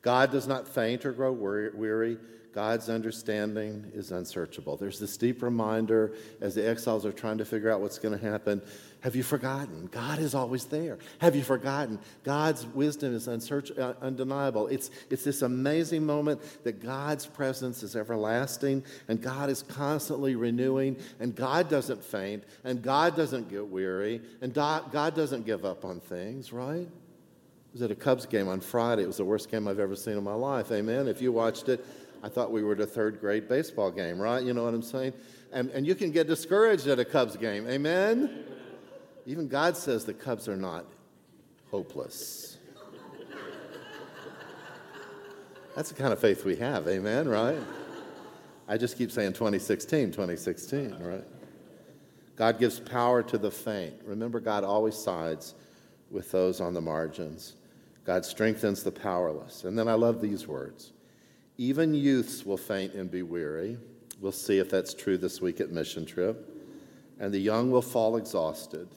God 0.03 0.31
does 0.31 0.47
not 0.47 0.67
faint 0.67 1.05
or 1.05 1.13
grow 1.13 1.31
weary. 1.31 2.17
God's 2.53 2.87
understanding 2.87 3.91
is 3.95 4.11
unsearchable. 4.11 4.77
There's 4.77 4.99
this 4.99 5.17
deep 5.17 5.41
reminder 5.41 6.13
as 6.39 6.53
the 6.53 6.67
exiles 6.67 7.03
are 7.03 7.11
trying 7.11 7.39
to 7.39 7.45
figure 7.45 7.71
out 7.71 7.81
what's 7.81 7.97
going 7.97 8.17
to 8.17 8.23
happen. 8.23 8.61
Have 8.99 9.15
you 9.15 9.23
forgotten? 9.23 9.87
God 9.87 10.19
is 10.19 10.35
always 10.35 10.65
there. 10.65 10.99
Have 11.17 11.35
you 11.35 11.41
forgotten? 11.41 11.99
God's 12.23 12.67
wisdom 12.67 13.15
is 13.15 13.27
unsearch- 13.27 13.75
uh, 13.75 13.95
undeniable. 14.01 14.67
It's, 14.67 14.91
it's 15.09 15.23
this 15.23 15.41
amazing 15.41 16.05
moment 16.05 16.41
that 16.63 16.79
God's 16.79 17.25
presence 17.25 17.81
is 17.81 17.95
everlasting 17.95 18.83
and 19.07 19.19
God 19.19 19.49
is 19.49 19.63
constantly 19.63 20.35
renewing 20.35 20.97
and 21.19 21.35
God 21.35 21.69
doesn't 21.69 22.03
faint 22.03 22.43
and 22.63 22.83
God 22.83 23.15
doesn't 23.15 23.49
get 23.49 23.67
weary 23.67 24.21
and 24.41 24.53
God 24.53 25.15
doesn't 25.15 25.45
give 25.45 25.65
up 25.65 25.83
on 25.83 25.99
things, 26.01 26.53
right? 26.53 26.87
Was 27.73 27.81
at 27.81 27.91
a 27.91 27.95
Cubs 27.95 28.27
game 28.27 28.47
on 28.47 28.61
Friday. 28.61 29.01
It 29.03 29.07
was 29.07 29.17
the 29.17 29.25
worst 29.25 29.49
game 29.49 29.67
I've 29.67 29.79
ever 29.79 29.95
seen 29.95 30.15
in 30.15 30.23
my 30.23 30.35
life. 30.35 30.71
Amen. 30.71 31.07
If 31.07 31.21
you 31.21 31.31
watched 31.31 31.69
it, 31.69 31.83
I 32.21 32.29
thought 32.29 32.51
we 32.51 32.63
were 32.63 32.73
at 32.73 32.79
a 32.79 32.85
third 32.85 33.19
grade 33.19 33.49
baseball 33.49 33.89
game, 33.89 34.19
right? 34.19 34.43
You 34.43 34.53
know 34.53 34.63
what 34.63 34.73
I'm 34.73 34.83
saying? 34.83 35.13
And, 35.51 35.69
and 35.71 35.85
you 35.85 35.95
can 35.95 36.11
get 36.11 36.27
discouraged 36.27 36.87
at 36.87 36.99
a 36.99 37.05
Cubs 37.05 37.35
game. 37.35 37.67
Amen? 37.67 38.45
Even 39.25 39.47
God 39.47 39.75
says 39.75 40.05
the 40.05 40.13
Cubs 40.13 40.47
are 40.47 40.55
not 40.55 40.85
hopeless. 41.71 42.57
That's 45.75 45.89
the 45.89 45.95
kind 45.95 46.13
of 46.13 46.19
faith 46.19 46.45
we 46.45 46.55
have. 46.57 46.87
Amen, 46.87 47.27
right? 47.27 47.57
I 48.67 48.77
just 48.77 48.97
keep 48.97 49.11
saying 49.11 49.33
2016, 49.33 50.11
2016, 50.11 50.97
right? 50.99 51.23
God 52.35 52.59
gives 52.59 52.79
power 52.79 53.23
to 53.23 53.37
the 53.37 53.51
faint. 53.51 53.95
Remember, 54.05 54.39
God 54.39 54.63
always 54.63 54.95
sides 54.95 55.55
with 56.09 56.31
those 56.31 56.61
on 56.61 56.73
the 56.73 56.81
margins. 56.81 57.55
God 58.05 58.25
strengthens 58.25 58.83
the 58.83 58.91
powerless. 58.91 59.63
And 59.63 59.77
then 59.77 59.87
I 59.87 59.93
love 59.93 60.21
these 60.21 60.47
words 60.47 60.93
even 61.57 61.93
youths 61.93 62.45
will 62.45 62.57
faint 62.57 62.93
and 62.93 63.11
be 63.11 63.21
weary. 63.21 63.77
We'll 64.19 64.31
see 64.31 64.57
if 64.57 64.69
that's 64.69 64.93
true 64.93 65.17
this 65.17 65.39
week 65.39 65.61
at 65.61 65.71
Mission 65.71 66.05
Trip. 66.05 66.49
And 67.19 67.33
the 67.33 67.39
young 67.39 67.69
will 67.69 67.81
fall 67.81 68.17
exhausted. 68.17 68.87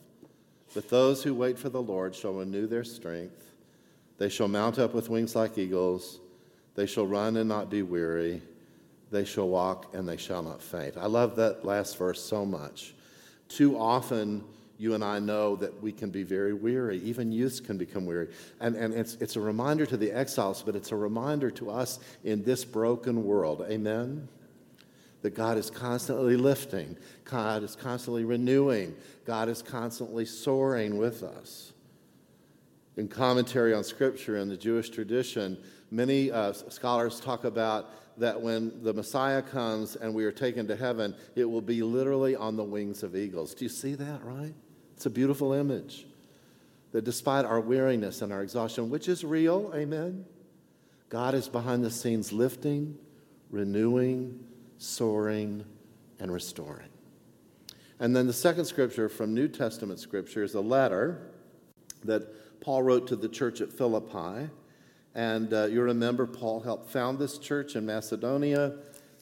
But 0.73 0.89
those 0.89 1.23
who 1.23 1.35
wait 1.35 1.57
for 1.57 1.69
the 1.69 1.81
Lord 1.81 2.15
shall 2.15 2.33
renew 2.33 2.67
their 2.67 2.83
strength. 2.83 3.53
They 4.17 4.29
shall 4.29 4.47
mount 4.47 4.79
up 4.79 4.93
with 4.93 5.09
wings 5.09 5.35
like 5.35 5.57
eagles. 5.57 6.19
They 6.75 6.87
shall 6.87 7.05
run 7.05 7.37
and 7.37 7.47
not 7.47 7.69
be 7.69 7.83
weary. 7.83 8.41
They 9.11 9.23
shall 9.23 9.47
walk 9.47 9.93
and 9.93 10.07
they 10.07 10.17
shall 10.17 10.41
not 10.41 10.61
faint. 10.61 10.97
I 10.97 11.05
love 11.05 11.35
that 11.35 11.63
last 11.63 11.97
verse 11.97 12.23
so 12.23 12.45
much. 12.45 12.95
Too 13.47 13.77
often, 13.77 14.43
you 14.77 14.93
and 14.93 15.03
I 15.03 15.19
know 15.19 15.55
that 15.55 15.81
we 15.81 15.91
can 15.91 16.09
be 16.11 16.23
very 16.23 16.53
weary. 16.53 16.99
Even 16.99 17.31
youths 17.31 17.59
can 17.59 17.77
become 17.77 18.05
weary. 18.05 18.29
And, 18.59 18.75
and 18.75 18.93
it's, 18.93 19.15
it's 19.15 19.35
a 19.35 19.41
reminder 19.41 19.85
to 19.87 19.97
the 19.97 20.11
exiles, 20.11 20.61
but 20.61 20.75
it's 20.75 20.91
a 20.91 20.95
reminder 20.95 21.49
to 21.51 21.71
us 21.71 21.99
in 22.23 22.43
this 22.43 22.63
broken 22.63 23.23
world. 23.23 23.65
Amen? 23.69 24.27
That 25.23 25.31
God 25.31 25.57
is 25.57 25.71
constantly 25.71 26.37
lifting, 26.37 26.95
God 27.25 27.63
is 27.63 27.75
constantly 27.75 28.23
renewing, 28.23 28.95
God 29.25 29.49
is 29.49 29.63
constantly 29.63 30.25
soaring 30.25 30.97
with 30.97 31.23
us. 31.23 31.73
In 32.97 33.07
commentary 33.07 33.73
on 33.73 33.83
Scripture 33.83 34.37
and 34.37 34.49
the 34.49 34.57
Jewish 34.57 34.89
tradition, 34.89 35.57
many 35.89 36.31
uh, 36.31 36.53
scholars 36.53 37.19
talk 37.19 37.43
about 37.45 37.91
that 38.19 38.39
when 38.39 38.83
the 38.83 38.93
Messiah 38.93 39.41
comes 39.41 39.95
and 39.95 40.13
we 40.13 40.25
are 40.25 40.31
taken 40.31 40.67
to 40.67 40.75
heaven, 40.75 41.15
it 41.35 41.45
will 41.45 41.61
be 41.61 41.83
literally 41.83 42.35
on 42.35 42.55
the 42.55 42.63
wings 42.63 43.03
of 43.03 43.15
eagles. 43.15 43.53
Do 43.53 43.65
you 43.65 43.69
see 43.69 43.95
that, 43.95 44.23
right? 44.23 44.53
It's 44.97 45.05
a 45.05 45.11
beautiful 45.11 45.53
image 45.53 46.07
that 46.91 47.03
despite 47.03 47.45
our 47.45 47.59
weariness 47.59 48.23
and 48.23 48.33
our 48.33 48.41
exhaustion, 48.41 48.89
which 48.89 49.07
is 49.07 49.23
real, 49.23 49.71
amen, 49.75 50.25
God 51.09 51.35
is 51.35 51.47
behind 51.47 51.85
the 51.85 51.91
scenes 51.91 52.33
lifting, 52.33 52.97
renewing, 53.51 54.43
soaring, 54.79 55.63
and 56.19 56.33
restoring. 56.33 56.89
And 57.99 58.15
then 58.15 58.25
the 58.25 58.33
second 58.33 58.65
scripture 58.65 59.07
from 59.07 59.35
New 59.35 59.47
Testament 59.47 59.99
scripture 59.99 60.41
is 60.41 60.55
a 60.55 60.61
letter 60.61 61.29
that 62.03 62.59
Paul 62.59 62.81
wrote 62.81 63.05
to 63.09 63.15
the 63.15 63.29
church 63.29 63.61
at 63.61 63.71
Philippi. 63.71 64.49
And 65.13 65.53
uh, 65.53 65.65
you 65.65 65.83
remember 65.83 66.25
Paul 66.25 66.61
helped 66.61 66.89
found 66.89 67.19
this 67.19 67.37
church 67.37 67.75
in 67.75 67.85
Macedonia. 67.85 68.73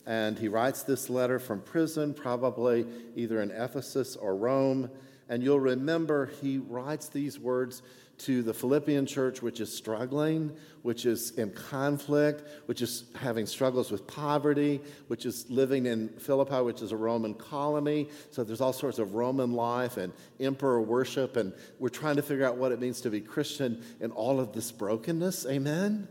And 0.05 0.39
he 0.39 0.47
writes 0.47 0.83
this 0.83 1.09
letter 1.09 1.37
from 1.37 1.59
prison, 1.59 2.13
probably 2.13 2.85
either 3.17 3.41
in 3.41 3.51
Ephesus 3.51 4.15
or 4.15 4.37
Rome. 4.37 4.89
And 5.29 5.43
you'll 5.43 5.59
remember 5.59 6.27
he 6.41 6.59
writes 6.59 7.09
these 7.09 7.39
words 7.39 7.81
to 8.17 8.43
the 8.43 8.53
Philippian 8.53 9.05
church, 9.05 9.41
which 9.41 9.59
is 9.59 9.75
struggling, 9.75 10.55
which 10.83 11.05
is 11.05 11.31
in 11.31 11.51
conflict, 11.51 12.47
which 12.67 12.81
is 12.81 13.05
having 13.15 13.45
struggles 13.45 13.91
with 13.91 14.07
poverty, 14.07 14.81
which 15.07 15.25
is 15.25 15.49
living 15.49 15.85
in 15.85 16.09
Philippi, 16.09 16.61
which 16.61 16.81
is 16.81 16.91
a 16.91 16.97
Roman 16.97 17.33
colony. 17.33 18.09
So 18.31 18.43
there's 18.43 18.61
all 18.61 18.73
sorts 18.73 18.99
of 18.99 19.15
Roman 19.15 19.51
life 19.51 19.97
and 19.97 20.13
emperor 20.39 20.81
worship, 20.81 21.35
and 21.35 21.53
we're 21.79 21.89
trying 21.89 22.15
to 22.15 22.21
figure 22.21 22.45
out 22.45 22.57
what 22.57 22.71
it 22.71 22.79
means 22.79 23.01
to 23.01 23.09
be 23.09 23.19
Christian 23.19 23.83
in 23.99 24.11
all 24.11 24.39
of 24.39 24.53
this 24.53 24.71
brokenness. 24.71 25.45
Amen? 25.47 26.07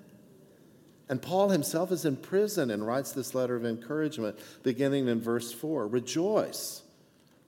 And 1.09 1.21
Paul 1.21 1.51
himself 1.51 1.93
is 1.93 2.05
in 2.05 2.17
prison 2.17 2.71
and 2.71 2.87
writes 2.87 3.13
this 3.13 3.35
letter 3.35 3.57
of 3.57 3.65
encouragement 3.65 4.39
beginning 4.63 5.09
in 5.09 5.21
verse 5.21 5.53
4 5.53 5.87
Rejoice. 5.87 6.84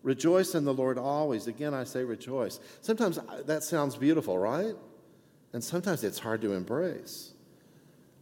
Rejoice 0.06 0.54
in 0.54 0.64
the 0.64 0.72
Lord 0.72 0.98
always. 0.98 1.48
Again, 1.48 1.74
I 1.74 1.82
say 1.82 2.04
rejoice. 2.04 2.60
Sometimes 2.80 3.18
uh, 3.18 3.42
that 3.46 3.64
sounds 3.64 3.96
beautiful, 3.96 4.38
right? 4.38 4.76
And 5.52 5.64
sometimes 5.64 6.04
it's 6.04 6.20
hard 6.20 6.40
to 6.42 6.52
embrace. 6.52 7.32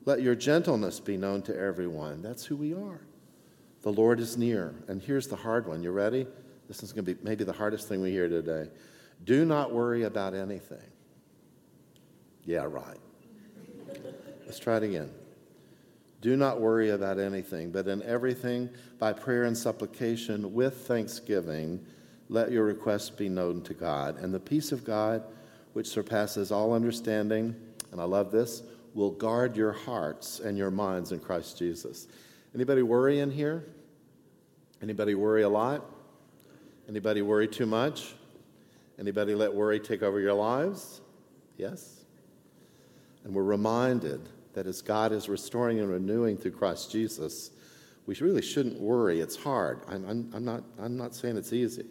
Let 0.06 0.22
your 0.22 0.34
gentleness 0.34 0.98
be 0.98 1.18
known 1.18 1.42
to 1.42 1.54
everyone. 1.54 2.22
That's 2.22 2.46
who 2.46 2.56
we 2.56 2.72
are. 2.72 3.02
The 3.82 3.92
Lord 3.92 4.18
is 4.18 4.38
near. 4.38 4.74
And 4.88 5.02
here's 5.02 5.28
the 5.28 5.36
hard 5.36 5.68
one. 5.68 5.82
You 5.82 5.90
ready? 5.90 6.26
This 6.68 6.82
is 6.82 6.94
going 6.94 7.04
to 7.04 7.14
be 7.14 7.22
maybe 7.22 7.44
the 7.44 7.52
hardest 7.52 7.86
thing 7.86 8.00
we 8.00 8.12
hear 8.12 8.30
today. 8.30 8.70
Do 9.22 9.44
not 9.44 9.70
worry 9.70 10.04
about 10.04 10.32
anything. 10.32 10.90
Yeah, 12.46 12.64
right. 12.64 12.96
Let's 14.46 14.58
try 14.58 14.78
it 14.78 14.84
again. 14.84 15.10
Do 16.24 16.38
not 16.38 16.58
worry 16.58 16.88
about 16.88 17.18
anything, 17.18 17.70
but 17.70 17.87
in 17.87 18.02
everything, 18.02 18.70
by 18.98 19.12
prayer 19.12 19.44
and 19.44 19.54
supplication, 19.54 20.54
with 20.54 20.87
thanksgiving, 20.87 21.84
let 22.30 22.50
your 22.50 22.64
requests 22.64 23.10
be 23.10 23.28
known 23.28 23.60
to 23.64 23.74
God. 23.74 24.16
And 24.16 24.32
the 24.32 24.40
peace 24.40 24.72
of 24.72 24.84
God, 24.84 25.22
which 25.74 25.87
surpasses 25.87 26.50
all 26.50 26.72
understanding, 26.72 27.54
and 27.92 28.00
I 28.00 28.04
love 28.04 28.30
this, 28.30 28.62
will 28.94 29.10
guard 29.10 29.54
your 29.54 29.72
hearts 29.72 30.40
and 30.40 30.56
your 30.56 30.70
minds 30.70 31.12
in 31.12 31.20
Christ 31.20 31.58
Jesus. 31.58 32.08
Anybody 32.54 32.80
worry 32.80 33.20
in 33.20 33.30
here? 33.30 33.66
Anybody 34.80 35.14
worry 35.14 35.42
a 35.42 35.48
lot? 35.50 35.84
Anybody 36.88 37.20
worry 37.20 37.48
too 37.48 37.66
much? 37.66 38.14
Anybody 38.98 39.34
let 39.34 39.52
worry 39.52 39.78
take 39.78 40.02
over 40.02 40.20
your 40.20 40.32
lives? 40.32 41.02
Yes? 41.58 42.00
And 43.24 43.34
we're 43.34 43.42
reminded 43.42 44.26
that 44.54 44.66
as 44.66 44.82
God 44.82 45.12
is 45.12 45.28
restoring 45.28 45.80
and 45.80 45.88
renewing 45.88 46.36
through 46.36 46.52
Christ 46.52 46.90
Jesus, 46.90 47.50
we 48.06 48.14
really 48.20 48.42
shouldn't 48.42 48.80
worry. 48.80 49.20
It's 49.20 49.36
hard. 49.36 49.80
I'm, 49.88 50.08
I'm, 50.08 50.30
I'm, 50.34 50.44
not, 50.44 50.64
I'm 50.78 50.96
not 50.96 51.14
saying 51.14 51.36
it's 51.36 51.52
easy. 51.52 51.86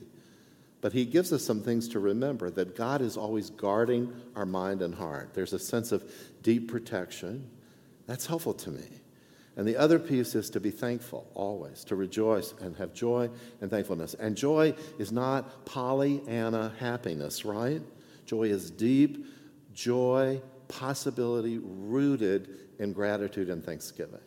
But 0.81 0.93
he 0.93 1.05
gives 1.05 1.31
us 1.31 1.43
some 1.43 1.61
things 1.61 1.87
to 1.89 1.99
remember 1.99 2.49
that 2.51 2.75
God 2.75 3.01
is 3.01 3.15
always 3.15 3.49
guarding 3.49 4.13
our 4.35 4.45
mind 4.45 4.81
and 4.81 4.93
heart. 4.93 5.33
There's 5.33 5.53
a 5.53 5.59
sense 5.59 5.91
of 5.91 6.03
deep 6.41 6.69
protection. 6.69 7.49
That's 8.05 8.25
helpful 8.25 8.53
to 8.55 8.69
me. 8.69 8.87
And 9.55 9.67
the 9.67 9.77
other 9.77 9.99
piece 9.99 10.35
is 10.35 10.49
to 10.51 10.59
be 10.59 10.71
thankful 10.71 11.29
always, 11.35 11.83
to 11.85 11.95
rejoice 11.95 12.53
and 12.59 12.75
have 12.77 12.93
joy 12.93 13.29
and 13.61 13.69
thankfulness. 13.69 14.13
And 14.15 14.35
joy 14.35 14.73
is 14.97 15.11
not 15.11 15.65
Pollyanna 15.65 16.73
happiness, 16.79 17.45
right? 17.45 17.81
Joy 18.25 18.43
is 18.43 18.71
deep 18.71 19.25
joy 19.73 20.41
possibility 20.67 21.59
rooted 21.61 22.49
in 22.79 22.93
gratitude 22.93 23.49
and 23.49 23.63
thanksgiving. 23.63 24.19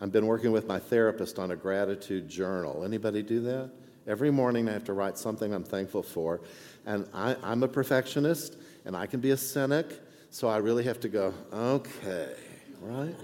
I've 0.00 0.12
been 0.12 0.26
working 0.26 0.52
with 0.52 0.66
my 0.66 0.78
therapist 0.78 1.38
on 1.38 1.50
a 1.50 1.56
gratitude 1.56 2.28
journal. 2.28 2.84
Anybody 2.84 3.22
do 3.22 3.40
that? 3.40 3.70
Every 4.06 4.30
morning 4.30 4.68
I 4.68 4.72
have 4.72 4.84
to 4.84 4.92
write 4.92 5.18
something 5.18 5.52
I'm 5.52 5.64
thankful 5.64 6.02
for. 6.02 6.40
And 6.86 7.06
I, 7.12 7.36
am 7.42 7.62
a 7.62 7.68
perfectionist 7.68 8.56
and 8.84 8.96
I 8.96 9.06
can 9.06 9.20
be 9.20 9.32
a 9.32 9.36
cynic, 9.36 9.86
so 10.30 10.48
I 10.48 10.58
really 10.58 10.84
have 10.84 11.00
to 11.00 11.08
go, 11.08 11.34
okay, 11.52 12.34
right? 12.80 13.14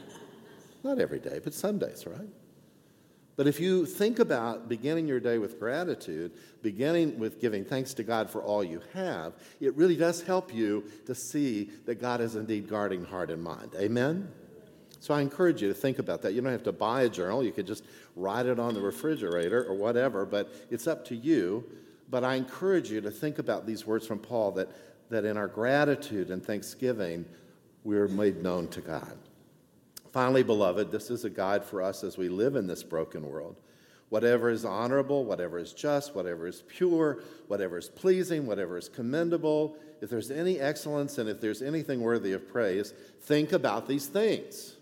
Not 0.83 0.99
every 0.99 1.21
day, 1.21 1.41
but 1.43 1.55
some 1.55 1.79
days, 1.79 2.07
right? 2.07 2.29
But 3.37 3.49
if 3.49 3.59
you 3.59 3.85
think 3.85 4.21
about 4.21 4.69
beginning 4.69 5.09
your 5.09 5.19
day 5.19 5.39
with 5.39 5.59
gratitude, 5.59 6.33
beginning 6.63 7.19
with 7.19 7.41
giving 7.41 7.65
thanks 7.65 7.93
to 7.95 8.05
God 8.05 8.31
for 8.31 8.43
all 8.43 8.63
you 8.63 8.81
have, 8.93 9.35
it 9.61 9.75
really 9.77 9.97
does 9.97 10.23
help 10.23 10.55
you 10.55 10.85
to 11.07 11.15
see 11.15 11.71
that 11.87 11.97
God 11.97 12.21
is 12.21 12.37
indeed 12.37 12.69
guarding 12.69 13.05
heart 13.05 13.31
and 13.31 13.43
mind. 13.43 13.75
Amen? 13.77 14.29
So 15.01 15.13
I 15.13 15.21
encourage 15.21 15.61
you 15.61 15.69
to 15.69 15.75
think 15.75 15.99
about 15.99 16.23
that. 16.23 16.33
You 16.33 16.41
don't 16.41 16.53
have 16.53 16.63
to 16.63 16.73
buy 16.73 17.03
a 17.03 17.09
journal, 17.09 17.43
you 17.43 17.53
could 17.53 17.67
just 17.67 17.85
write 18.15 18.47
it 18.47 18.61
on 18.61 18.73
the 18.73 18.81
refrigerator 18.81 19.65
or 19.65 19.75
whatever, 19.75 20.25
but 20.25 20.55
it's 20.71 20.87
up 20.87 21.05
to 21.07 21.17
you. 21.17 21.65
But 22.09 22.23
I 22.23 22.37
encourage 22.37 22.91
you 22.91 23.01
to 23.01 23.11
think 23.11 23.39
about 23.39 23.67
these 23.67 23.85
words 23.85 24.07
from 24.07 24.21
Paul 24.21 24.53
that, 24.53 24.69
that 25.11 25.25
in 25.25 25.37
our 25.37 25.49
gratitude 25.49 26.31
and 26.31 26.45
thanksgiving, 26.45 27.25
we're 27.83 28.09
made 28.09 28.43
known 28.43 28.69
to 28.69 28.81
God. 28.81 29.19
Finally, 30.15 30.45
beloved, 30.45 30.93
this 30.93 31.11
is 31.11 31.25
a 31.25 31.29
guide 31.29 31.65
for 31.65 31.83
us 31.83 32.05
as 32.05 32.17
we 32.17 32.29
live 32.29 32.55
in 32.55 32.69
this 32.69 32.85
broken 32.85 33.29
world. 33.29 33.57
Whatever 34.11 34.49
is 34.49 34.65
honorable, 34.65 35.25
whatever 35.25 35.59
is 35.59 35.73
just, 35.73 36.15
whatever 36.15 36.47
is 36.47 36.63
pure, 36.69 37.19
whatever 37.49 37.79
is 37.79 37.89
pleasing, 37.89 38.47
whatever 38.47 38.79
is 38.79 38.89
commendable, 38.89 39.77
if 40.01 40.09
there's 40.09 40.31
any 40.31 40.61
excellence 40.61 41.19
and 41.19 41.29
if 41.29 41.41
there's 41.41 41.63
anything 41.63 42.01
worthy 42.01 42.31
of 42.31 42.47
praise, 42.47 42.95
think 43.23 43.51
about 43.51 43.89
these 43.89 44.07
things. 44.07 44.77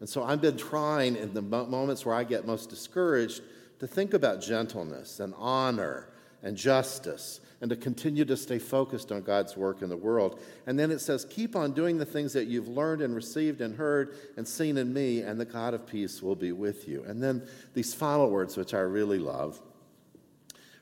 And 0.00 0.08
so 0.08 0.24
I've 0.24 0.40
been 0.40 0.56
trying 0.56 1.14
in 1.14 1.34
the 1.34 1.42
moments 1.42 2.04
where 2.04 2.16
I 2.16 2.24
get 2.24 2.44
most 2.44 2.68
discouraged 2.68 3.42
to 3.78 3.86
think 3.86 4.12
about 4.12 4.40
gentleness 4.40 5.20
and 5.20 5.34
honor 5.36 6.08
and 6.42 6.56
justice 6.56 7.40
and 7.60 7.70
to 7.70 7.76
continue 7.76 8.24
to 8.24 8.36
stay 8.36 8.58
focused 8.58 9.12
on 9.12 9.22
God's 9.22 9.56
work 9.56 9.82
in 9.82 9.88
the 9.88 9.96
world. 9.96 10.40
And 10.66 10.78
then 10.78 10.90
it 10.90 10.98
says, 10.98 11.24
Keep 11.24 11.54
on 11.54 11.72
doing 11.72 11.98
the 11.98 12.04
things 12.04 12.32
that 12.32 12.46
you've 12.46 12.68
learned 12.68 13.02
and 13.02 13.14
received 13.14 13.60
and 13.60 13.76
heard 13.76 14.16
and 14.36 14.46
seen 14.46 14.76
in 14.76 14.92
me, 14.92 15.20
and 15.20 15.38
the 15.38 15.44
God 15.44 15.72
of 15.72 15.86
peace 15.86 16.20
will 16.20 16.34
be 16.34 16.52
with 16.52 16.88
you. 16.88 17.04
And 17.06 17.22
then 17.22 17.46
these 17.74 17.94
final 17.94 18.30
words, 18.30 18.56
which 18.56 18.74
I 18.74 18.80
really 18.80 19.18
love 19.18 19.60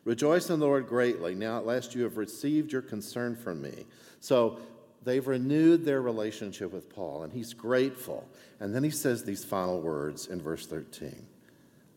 Rejoice 0.04 0.48
in 0.48 0.58
the 0.58 0.66
Lord 0.66 0.88
greatly. 0.88 1.36
Now 1.36 1.58
at 1.58 1.66
last 1.66 1.94
you 1.94 2.02
have 2.02 2.16
received 2.16 2.72
your 2.72 2.82
concern 2.82 3.36
from 3.36 3.60
me. 3.62 3.86
So 4.18 4.58
they've 5.04 5.24
renewed 5.24 5.84
their 5.84 6.02
relationship 6.02 6.72
with 6.72 6.92
Paul, 6.92 7.22
and 7.22 7.32
he's 7.32 7.54
grateful. 7.54 8.26
And 8.60 8.74
then 8.74 8.82
he 8.82 8.90
says 8.90 9.24
these 9.24 9.44
final 9.44 9.80
words 9.80 10.26
in 10.26 10.40
verse 10.40 10.66
13 10.66 11.26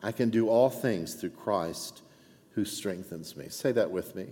I 0.03 0.11
can 0.11 0.29
do 0.29 0.47
all 0.47 0.69
things 0.69 1.15
through 1.15 1.31
Christ 1.31 2.02
who 2.53 2.65
strengthens 2.65 3.35
me. 3.35 3.47
Say 3.49 3.71
that 3.73 3.89
with 3.89 4.15
me. 4.15 4.27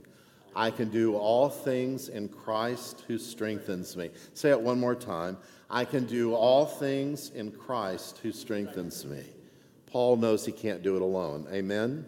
I 0.56 0.70
can 0.70 0.90
do 0.90 1.16
all 1.16 1.50
things 1.50 2.10
in 2.10 2.28
Christ 2.28 3.04
who 3.08 3.18
strengthens 3.18 3.96
me. 3.96 4.10
Say 4.34 4.50
it 4.50 4.62
one 4.62 4.80
more 4.80 4.96
time. 4.96 5.38
I 5.70 5.86
can 5.86 6.06
do 6.06 6.34
all 6.34 6.66
things 6.66 7.30
in 7.30 7.52
Christ 7.52 8.20
who 8.22 8.32
strengthens 8.32 9.06
me. 9.06 9.24
Paul 9.86 10.18
knows 10.18 10.46
he 10.46 10.52
can't 10.52 10.84
do 10.84 10.96
it 10.96 11.02
alone. 11.02 11.48
Amen? 11.52 12.06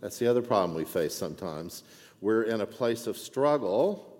That's 0.00 0.18
the 0.18 0.26
other 0.26 0.42
problem 0.42 0.76
we 0.76 0.84
face 0.84 1.14
sometimes. 1.14 1.84
We're 2.20 2.42
in 2.42 2.60
a 2.60 2.66
place 2.66 3.06
of 3.06 3.16
struggle. 3.16 4.10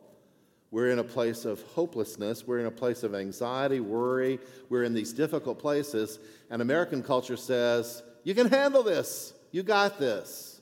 We're 0.70 0.90
in 0.90 0.98
a 0.98 1.04
place 1.04 1.44
of 1.44 1.62
hopelessness. 1.62 2.46
We're 2.46 2.60
in 2.60 2.66
a 2.66 2.70
place 2.70 3.02
of 3.02 3.14
anxiety, 3.14 3.80
worry. 3.80 4.40
We're 4.70 4.84
in 4.84 4.94
these 4.94 5.12
difficult 5.12 5.58
places. 5.58 6.18
And 6.50 6.62
American 6.62 7.02
culture 7.02 7.36
says, 7.36 8.02
You 8.24 8.34
can 8.34 8.48
handle 8.48 8.82
this. 8.82 9.34
You 9.52 9.62
got 9.62 9.98
this. 9.98 10.53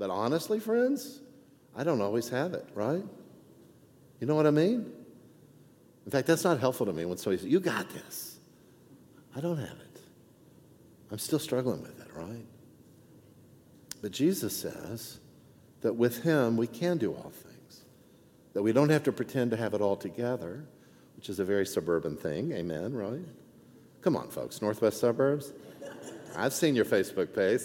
But 0.00 0.08
honestly, 0.08 0.58
friends, 0.58 1.20
I 1.76 1.84
don't 1.84 2.00
always 2.00 2.30
have 2.30 2.54
it, 2.54 2.66
right? 2.74 3.04
You 4.18 4.26
know 4.26 4.34
what 4.34 4.46
I 4.46 4.50
mean? 4.50 4.90
In 6.06 6.10
fact, 6.10 6.26
that's 6.26 6.42
not 6.42 6.58
helpful 6.58 6.86
to 6.86 6.92
me 6.92 7.04
when 7.04 7.18
somebody 7.18 7.42
says, 7.42 7.52
You 7.52 7.60
got 7.60 7.88
this. 7.90 8.38
I 9.36 9.40
don't 9.40 9.58
have 9.58 9.68
it. 9.68 10.00
I'm 11.12 11.18
still 11.18 11.38
struggling 11.38 11.82
with 11.82 12.00
it, 12.00 12.08
right? 12.14 12.46
But 14.00 14.12
Jesus 14.12 14.56
says 14.56 15.20
that 15.82 15.92
with 15.92 16.22
Him 16.22 16.56
we 16.56 16.66
can 16.66 16.96
do 16.96 17.12
all 17.12 17.30
things, 17.30 17.84
that 18.54 18.62
we 18.62 18.72
don't 18.72 18.88
have 18.88 19.02
to 19.04 19.12
pretend 19.12 19.50
to 19.50 19.58
have 19.58 19.74
it 19.74 19.82
all 19.82 19.96
together, 19.96 20.64
which 21.14 21.28
is 21.28 21.40
a 21.40 21.44
very 21.44 21.66
suburban 21.66 22.16
thing. 22.16 22.52
Amen, 22.52 22.94
right? 22.94 23.20
Come 24.00 24.16
on, 24.16 24.30
folks, 24.30 24.62
Northwest 24.62 24.98
suburbs. 24.98 25.52
I've 26.34 26.54
seen 26.54 26.74
your 26.74 26.86
Facebook 26.86 27.34
page. 27.34 27.60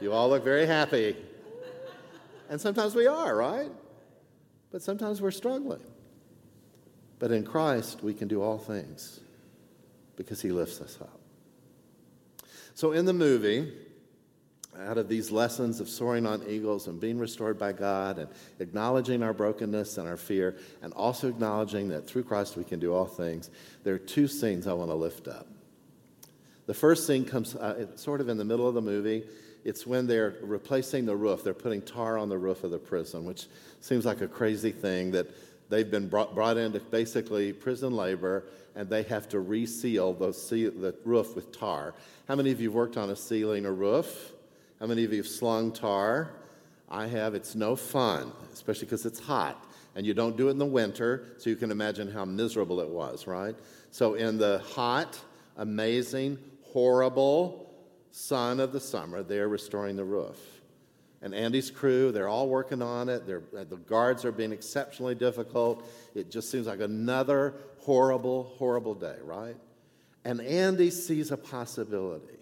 You 0.00 0.12
all 0.12 0.28
look 0.28 0.42
very 0.42 0.66
happy. 0.66 1.14
And 2.52 2.60
sometimes 2.60 2.94
we 2.94 3.06
are, 3.06 3.34
right? 3.34 3.70
But 4.72 4.82
sometimes 4.82 5.22
we're 5.22 5.30
struggling. 5.30 5.80
But 7.18 7.30
in 7.32 7.44
Christ, 7.44 8.02
we 8.02 8.12
can 8.12 8.28
do 8.28 8.42
all 8.42 8.58
things 8.58 9.20
because 10.16 10.42
He 10.42 10.52
lifts 10.52 10.82
us 10.82 10.98
up. 11.00 11.18
So, 12.74 12.92
in 12.92 13.06
the 13.06 13.14
movie, 13.14 13.72
out 14.80 14.98
of 14.98 15.08
these 15.08 15.30
lessons 15.30 15.80
of 15.80 15.88
soaring 15.88 16.26
on 16.26 16.42
eagles 16.46 16.88
and 16.88 17.00
being 17.00 17.18
restored 17.18 17.58
by 17.58 17.72
God 17.72 18.18
and 18.18 18.28
acknowledging 18.58 19.22
our 19.22 19.32
brokenness 19.32 19.96
and 19.96 20.06
our 20.06 20.18
fear, 20.18 20.58
and 20.82 20.92
also 20.92 21.28
acknowledging 21.28 21.88
that 21.88 22.06
through 22.06 22.24
Christ 22.24 22.58
we 22.58 22.64
can 22.64 22.78
do 22.78 22.92
all 22.92 23.06
things, 23.06 23.48
there 23.82 23.94
are 23.94 23.98
two 23.98 24.28
scenes 24.28 24.66
I 24.66 24.74
want 24.74 24.90
to 24.90 24.94
lift 24.94 25.26
up. 25.26 25.46
The 26.66 26.74
first 26.74 27.06
scene 27.06 27.24
comes 27.24 27.56
uh, 27.56 27.96
sort 27.96 28.20
of 28.20 28.28
in 28.28 28.36
the 28.36 28.44
middle 28.44 28.68
of 28.68 28.74
the 28.74 28.82
movie. 28.82 29.24
It's 29.64 29.86
when 29.86 30.06
they're 30.06 30.36
replacing 30.42 31.06
the 31.06 31.16
roof. 31.16 31.44
They're 31.44 31.54
putting 31.54 31.82
tar 31.82 32.18
on 32.18 32.28
the 32.28 32.38
roof 32.38 32.64
of 32.64 32.70
the 32.70 32.78
prison, 32.78 33.24
which 33.24 33.46
seems 33.80 34.04
like 34.04 34.20
a 34.20 34.28
crazy 34.28 34.72
thing 34.72 35.12
that 35.12 35.28
they've 35.68 35.90
been 35.90 36.08
brought, 36.08 36.34
brought 36.34 36.56
into 36.56 36.80
basically 36.80 37.52
prison 37.52 37.92
labor 37.94 38.44
and 38.74 38.88
they 38.88 39.02
have 39.04 39.28
to 39.28 39.40
reseal 39.40 40.12
those 40.14 40.48
the 40.48 40.94
roof 41.04 41.36
with 41.36 41.52
tar. 41.52 41.94
How 42.26 42.36
many 42.36 42.50
of 42.50 42.60
you 42.60 42.68
have 42.68 42.74
worked 42.74 42.96
on 42.96 43.10
a 43.10 43.16
ceiling 43.16 43.66
or 43.66 43.74
roof? 43.74 44.32
How 44.80 44.86
many 44.86 45.04
of 45.04 45.12
you 45.12 45.18
have 45.18 45.28
slung 45.28 45.72
tar? 45.72 46.30
I 46.88 47.06
have. 47.06 47.34
It's 47.34 47.54
no 47.54 47.76
fun, 47.76 48.32
especially 48.52 48.86
because 48.86 49.06
it's 49.06 49.20
hot. 49.20 49.64
And 49.94 50.06
you 50.06 50.14
don't 50.14 50.36
do 50.36 50.48
it 50.48 50.52
in 50.52 50.58
the 50.58 50.66
winter, 50.66 51.26
so 51.36 51.50
you 51.50 51.56
can 51.56 51.70
imagine 51.70 52.10
how 52.10 52.24
miserable 52.24 52.80
it 52.80 52.88
was, 52.88 53.26
right? 53.26 53.54
So, 53.90 54.14
in 54.14 54.38
the 54.38 54.58
hot, 54.60 55.20
amazing, 55.58 56.38
horrible 56.62 57.61
sun 58.12 58.60
of 58.60 58.72
the 58.72 58.80
summer, 58.80 59.22
they're 59.22 59.48
restoring 59.48 59.96
the 59.96 60.04
roof. 60.04 60.38
And 61.22 61.34
Andy's 61.34 61.70
crew, 61.70 62.10
they're 62.12 62.28
all 62.28 62.48
working 62.48 62.82
on 62.82 63.08
it. 63.08 63.26
They're, 63.26 63.42
uh, 63.56 63.64
the 63.64 63.76
guards 63.76 64.24
are 64.24 64.32
being 64.32 64.52
exceptionally 64.52 65.14
difficult. 65.14 65.88
It 66.14 66.30
just 66.30 66.50
seems 66.50 66.66
like 66.66 66.80
another 66.80 67.54
horrible, 67.78 68.52
horrible 68.58 68.94
day, 68.94 69.16
right? 69.22 69.56
And 70.24 70.40
Andy 70.40 70.90
sees 70.90 71.30
a 71.30 71.36
possibility. 71.36 72.38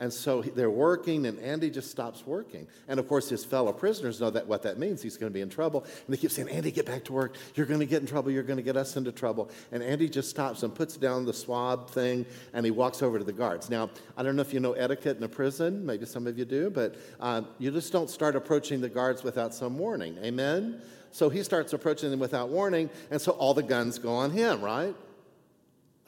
And 0.00 0.10
so 0.10 0.40
they're 0.40 0.70
working, 0.70 1.26
and 1.26 1.38
Andy 1.40 1.68
just 1.70 1.90
stops 1.90 2.26
working. 2.26 2.66
And 2.88 2.98
of 2.98 3.06
course, 3.06 3.28
his 3.28 3.44
fellow 3.44 3.70
prisoners 3.70 4.18
know 4.18 4.30
that 4.30 4.46
what 4.46 4.62
that 4.62 4.78
means. 4.78 5.02
He's 5.02 5.18
going 5.18 5.30
to 5.30 5.34
be 5.34 5.42
in 5.42 5.50
trouble. 5.50 5.82
And 5.84 6.06
they 6.08 6.16
keep 6.16 6.30
saying, 6.30 6.48
Andy, 6.48 6.72
get 6.72 6.86
back 6.86 7.04
to 7.04 7.12
work. 7.12 7.36
You're 7.54 7.66
going 7.66 7.80
to 7.80 7.86
get 7.86 8.00
in 8.00 8.08
trouble. 8.08 8.30
You're 8.30 8.42
going 8.42 8.56
to 8.56 8.62
get 8.62 8.78
us 8.78 8.96
into 8.96 9.12
trouble. 9.12 9.50
And 9.70 9.82
Andy 9.82 10.08
just 10.08 10.30
stops 10.30 10.62
and 10.62 10.74
puts 10.74 10.96
down 10.96 11.26
the 11.26 11.34
swab 11.34 11.90
thing, 11.90 12.24
and 12.54 12.64
he 12.64 12.70
walks 12.70 13.02
over 13.02 13.18
to 13.18 13.24
the 13.24 13.32
guards. 13.32 13.68
Now, 13.68 13.90
I 14.16 14.22
don't 14.22 14.36
know 14.36 14.42
if 14.42 14.54
you 14.54 14.60
know 14.60 14.72
etiquette 14.72 15.18
in 15.18 15.22
a 15.22 15.28
prison. 15.28 15.84
Maybe 15.84 16.06
some 16.06 16.26
of 16.26 16.38
you 16.38 16.46
do, 16.46 16.70
but 16.70 16.96
uh, 17.20 17.42
you 17.58 17.70
just 17.70 17.92
don't 17.92 18.08
start 18.08 18.34
approaching 18.36 18.80
the 18.80 18.88
guards 18.88 19.22
without 19.22 19.52
some 19.52 19.78
warning. 19.78 20.16
Amen? 20.24 20.80
So 21.12 21.28
he 21.28 21.42
starts 21.42 21.74
approaching 21.74 22.10
them 22.10 22.20
without 22.20 22.48
warning, 22.48 22.88
and 23.10 23.20
so 23.20 23.32
all 23.32 23.52
the 23.52 23.62
guns 23.62 23.98
go 23.98 24.14
on 24.14 24.30
him, 24.30 24.62
right? 24.62 24.94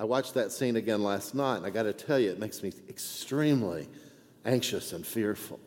I 0.02 0.04
watched 0.04 0.34
that 0.34 0.50
scene 0.50 0.74
again 0.74 1.04
last 1.04 1.32
night, 1.32 1.58
and 1.58 1.64
I 1.64 1.70
got 1.70 1.84
to 1.84 1.92
tell 1.92 2.18
you, 2.18 2.32
it 2.32 2.40
makes 2.40 2.60
me 2.60 2.72
extremely 2.88 3.88
anxious 4.44 4.92
and 4.92 5.06
fearful. 5.06 5.60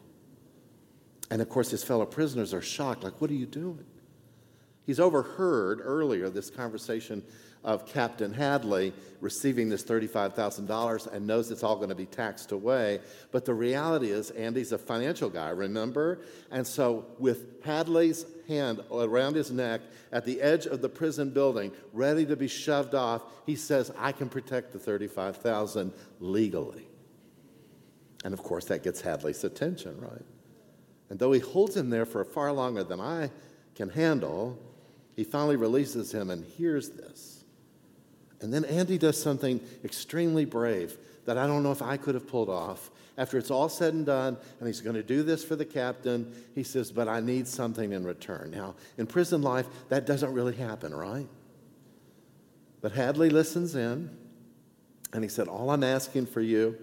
And 1.31 1.41
of 1.41 1.47
course, 1.47 1.71
his 1.71 1.85
fellow 1.85 2.05
prisoners 2.05 2.53
are 2.53 2.61
shocked, 2.61 3.01
like, 3.01 3.21
what 3.21 3.31
are 3.31 3.35
you 3.35 3.45
doing? 3.45 3.85
He's 4.85 4.99
overheard 4.99 5.79
earlier 5.81 6.29
this 6.29 6.49
conversation 6.49 7.23
of 7.65 7.87
Captain 7.87 8.31
Hadley 8.31 8.93
receiving 9.19 9.69
this 9.69 9.83
$35,000 9.83 11.11
and 11.11 11.25
knows 11.25 11.49
it's 11.49 11.63
all 11.63 11.75
going 11.75 11.89
to 11.89 11.95
be 11.95 12.05
taxed 12.05 12.51
away. 12.51 12.99
But 13.31 13.43
the 13.43 13.55
reality 13.55 14.11
is, 14.11 14.29
Andy's 14.29 14.71
a 14.71 14.77
financial 14.77 15.31
guy, 15.31 15.49
remember? 15.49 16.19
And 16.51 16.65
so, 16.65 17.07
with 17.17 17.63
Hadley's 17.63 18.25
hand 18.47 18.81
around 18.91 19.35
his 19.35 19.51
neck 19.51 19.81
at 20.11 20.25
the 20.25 20.39
edge 20.41 20.67
of 20.67 20.81
the 20.81 20.89
prison 20.89 21.31
building, 21.31 21.71
ready 21.91 22.25
to 22.27 22.35
be 22.35 22.47
shoved 22.47 22.93
off, 22.93 23.23
he 23.47 23.55
says, 23.55 23.91
I 23.97 24.11
can 24.11 24.29
protect 24.29 24.71
the 24.71 24.79
35,000 24.79 25.91
legally. 26.19 26.87
And 28.23 28.33
of 28.33 28.43
course, 28.43 28.65
that 28.65 28.83
gets 28.83 29.01
Hadley's 29.01 29.43
attention, 29.43 29.99
right? 29.99 30.25
And 31.09 31.17
though 31.17 31.31
he 31.31 31.39
holds 31.39 31.75
him 31.75 31.89
there 31.89 32.05
for 32.05 32.23
far 32.23 32.51
longer 32.51 32.83
than 32.83 32.99
I 32.99 33.31
can 33.73 33.89
handle, 33.89 34.59
he 35.15 35.23
finally 35.23 35.55
releases 35.55 36.11
him 36.11 36.29
and 36.29 36.45
hears 36.45 36.89
this. 36.89 37.34
And 38.45 38.53
then 38.53 38.63
Andy 38.65 38.99
does 38.99 39.19
something 39.19 39.59
extremely 39.83 40.45
brave 40.45 40.99
that 41.25 41.35
I 41.35 41.47
don't 41.47 41.63
know 41.63 41.71
if 41.71 41.81
I 41.81 41.97
could 41.97 42.13
have 42.13 42.27
pulled 42.27 42.47
off. 42.47 42.91
After 43.17 43.39
it's 43.39 43.49
all 43.49 43.69
said 43.69 43.95
and 43.95 44.05
done, 44.05 44.37
and 44.59 44.67
he's 44.67 44.81
going 44.81 44.95
to 44.95 45.01
do 45.01 45.23
this 45.23 45.43
for 45.43 45.55
the 45.55 45.65
captain, 45.65 46.31
he 46.53 46.61
says, 46.61 46.91
But 46.91 47.07
I 47.07 47.21
need 47.21 47.47
something 47.47 47.91
in 47.91 48.05
return. 48.05 48.51
Now, 48.51 48.75
in 48.99 49.07
prison 49.07 49.41
life, 49.41 49.65
that 49.89 50.05
doesn't 50.05 50.31
really 50.31 50.55
happen, 50.55 50.93
right? 50.93 51.27
But 52.81 52.91
Hadley 52.91 53.31
listens 53.31 53.73
in, 53.73 54.15
and 55.11 55.23
he 55.23 55.29
said, 55.29 55.47
All 55.47 55.71
I'm 55.71 55.83
asking 55.83 56.27
for 56.27 56.41
you 56.41 56.77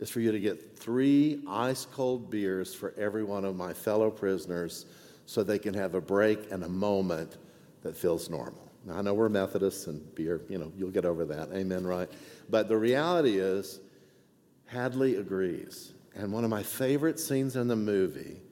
is 0.00 0.10
for 0.10 0.18
you 0.18 0.32
to 0.32 0.40
get 0.40 0.76
three 0.76 1.44
ice 1.46 1.86
cold 1.92 2.28
beers 2.28 2.74
for 2.74 2.92
every 2.98 3.22
one 3.22 3.44
of 3.44 3.54
my 3.54 3.72
fellow 3.72 4.10
prisoners 4.10 4.86
so 5.26 5.44
they 5.44 5.60
can 5.60 5.74
have 5.74 5.94
a 5.94 6.00
break 6.00 6.50
and 6.50 6.64
a 6.64 6.68
moment 6.68 7.36
that 7.82 7.96
feels 7.96 8.28
normal. 8.28 8.71
I 8.90 9.02
know 9.02 9.14
we're 9.14 9.28
Methodists 9.28 9.86
and 9.86 10.14
beer, 10.14 10.40
you 10.48 10.58
know, 10.58 10.72
you'll 10.76 10.90
get 10.90 11.04
over 11.04 11.24
that. 11.26 11.50
Amen, 11.52 11.86
right? 11.86 12.10
But 12.50 12.68
the 12.68 12.76
reality 12.76 13.38
is, 13.38 13.80
Hadley 14.66 15.16
agrees. 15.16 15.92
And 16.14 16.32
one 16.32 16.44
of 16.44 16.50
my 16.50 16.62
favorite 16.62 17.20
scenes 17.20 17.56
in 17.56 17.68
the 17.68 17.76
movie 17.76 18.42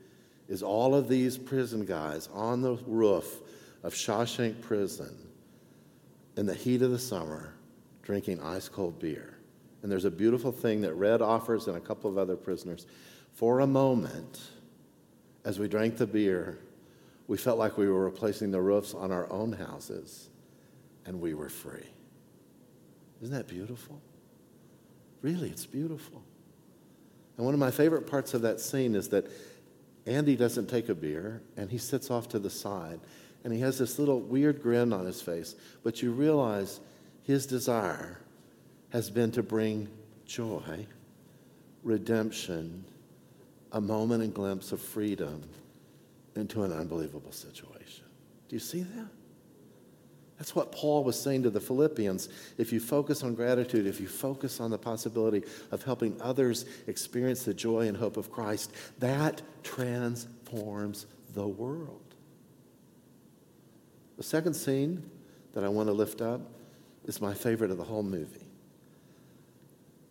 is 0.49 0.63
all 0.63 0.95
of 0.95 1.09
these 1.09 1.37
prison 1.37 1.85
guys 1.85 2.29
on 2.33 2.63
the 2.63 2.75
roof 2.87 3.41
of 3.83 3.95
Shawshank 3.95 4.61
Prison 4.61 5.17
in 6.37 6.47
the 6.47 6.55
heat 6.55 6.83
of 6.83 6.91
the 6.91 6.99
summer 6.99 7.55
drinking 8.03 8.41
ice 8.41 8.69
cold 8.69 8.99
beer. 8.99 9.39
And 9.83 9.91
there's 9.91 10.05
a 10.05 10.11
beautiful 10.11 10.53
thing 10.53 10.81
that 10.83 10.95
Red 10.95 11.23
offers 11.23 11.69
and 11.69 11.77
a 11.77 11.81
couple 11.81 12.11
of 12.11 12.19
other 12.19 12.37
prisoners. 12.37 12.87
For 13.33 13.61
a 13.61 13.67
moment, 13.67 14.41
as 15.45 15.59
we 15.59 15.69
drank 15.69 15.97
the 15.97 16.07
beer, 16.07 16.59
we 17.31 17.37
felt 17.37 17.61
like 17.61 17.79
we 17.79 17.87
were 17.87 18.03
replacing 18.03 18.51
the 18.51 18.61
roofs 18.61 18.93
on 18.93 19.13
our 19.13 19.31
own 19.31 19.53
houses 19.53 20.29
and 21.07 21.21
we 21.21 21.33
were 21.33 21.49
free. 21.49 21.87
Isn't 23.23 23.33
that 23.33 23.47
beautiful? 23.47 24.03
Really, 25.23 25.49
it's 25.49 25.65
beautiful. 25.65 26.25
And 27.37 27.47
one 27.47 27.55
of 27.55 27.61
my 27.61 27.71
favorite 27.71 28.09
parts 28.09 28.35
of 28.35 28.43
that 28.43 28.59
scene 28.59 28.97
is 28.97 29.11
that 29.11 29.31
Andy 30.07 30.35
doesn't 30.35 30.67
take 30.67 30.89
a 30.89 30.95
beer 30.95 31.41
and 31.57 31.71
he 31.71 31.79
sits 31.79 32.11
off 32.11 32.29
to 32.31 32.41
the 32.41 32.51
side 32.51 32.99
and 33.45 33.53
he 33.53 33.61
has 33.61 33.79
this 33.79 34.01
little 34.01 34.19
weird 34.19 34.61
grin 34.61 34.93
on 34.93 35.07
his 35.07 35.23
face. 35.23 35.55
But 35.85 36.03
you 36.03 36.11
realize 36.11 36.81
his 37.23 37.47
desire 37.47 38.19
has 38.89 39.09
been 39.09 39.31
to 39.31 39.43
bring 39.45 39.87
joy, 40.27 40.85
redemption, 41.85 42.85
a 43.71 43.81
moment 43.81 44.25
and 44.25 44.35
glimpse 44.35 44.73
of 44.73 44.81
freedom 44.81 45.45
into 46.41 46.63
an 46.63 46.73
unbelievable 46.73 47.33
situation. 47.33 48.05
Do 48.49 48.57
you 48.57 48.61
see 48.61 48.83
that? 48.83 49.07
That's 50.39 50.55
what 50.55 50.73
Paul 50.73 51.05
was 51.05 51.21
saying 51.21 51.43
to 51.43 51.51
the 51.51 51.61
Philippians. 51.61 52.31
If 52.57 52.73
you 52.73 52.81
focus 52.81 53.23
on 53.23 53.35
gratitude, 53.35 53.87
if 53.87 54.01
you 54.01 54.09
focus 54.09 54.59
on 54.59 54.71
the 54.71 54.79
possibility 54.79 55.43
of 55.71 55.85
helping 55.85 56.21
others 56.23 56.65
experience 56.87 57.43
the 57.43 57.53
joy 57.53 57.89
and 57.89 57.97
hope 57.97 58.17
of 58.17 58.33
Christ, 58.33 58.73
that 59.01 59.43
transforms 59.63 61.07
the 61.35 61.47
world. 61.47 62.15
The 64.17 64.23
second 64.23 64.55
scene 64.55 65.11
that 65.53 65.63
I 65.63 65.69
want 65.69 65.89
to 65.89 65.93
lift 65.93 66.23
up 66.23 66.41
is 67.05 67.21
my 67.21 67.35
favorite 67.35 67.71
of 67.71 67.77
the 67.77 67.85
whole 67.85 68.03
movie. 68.03 68.49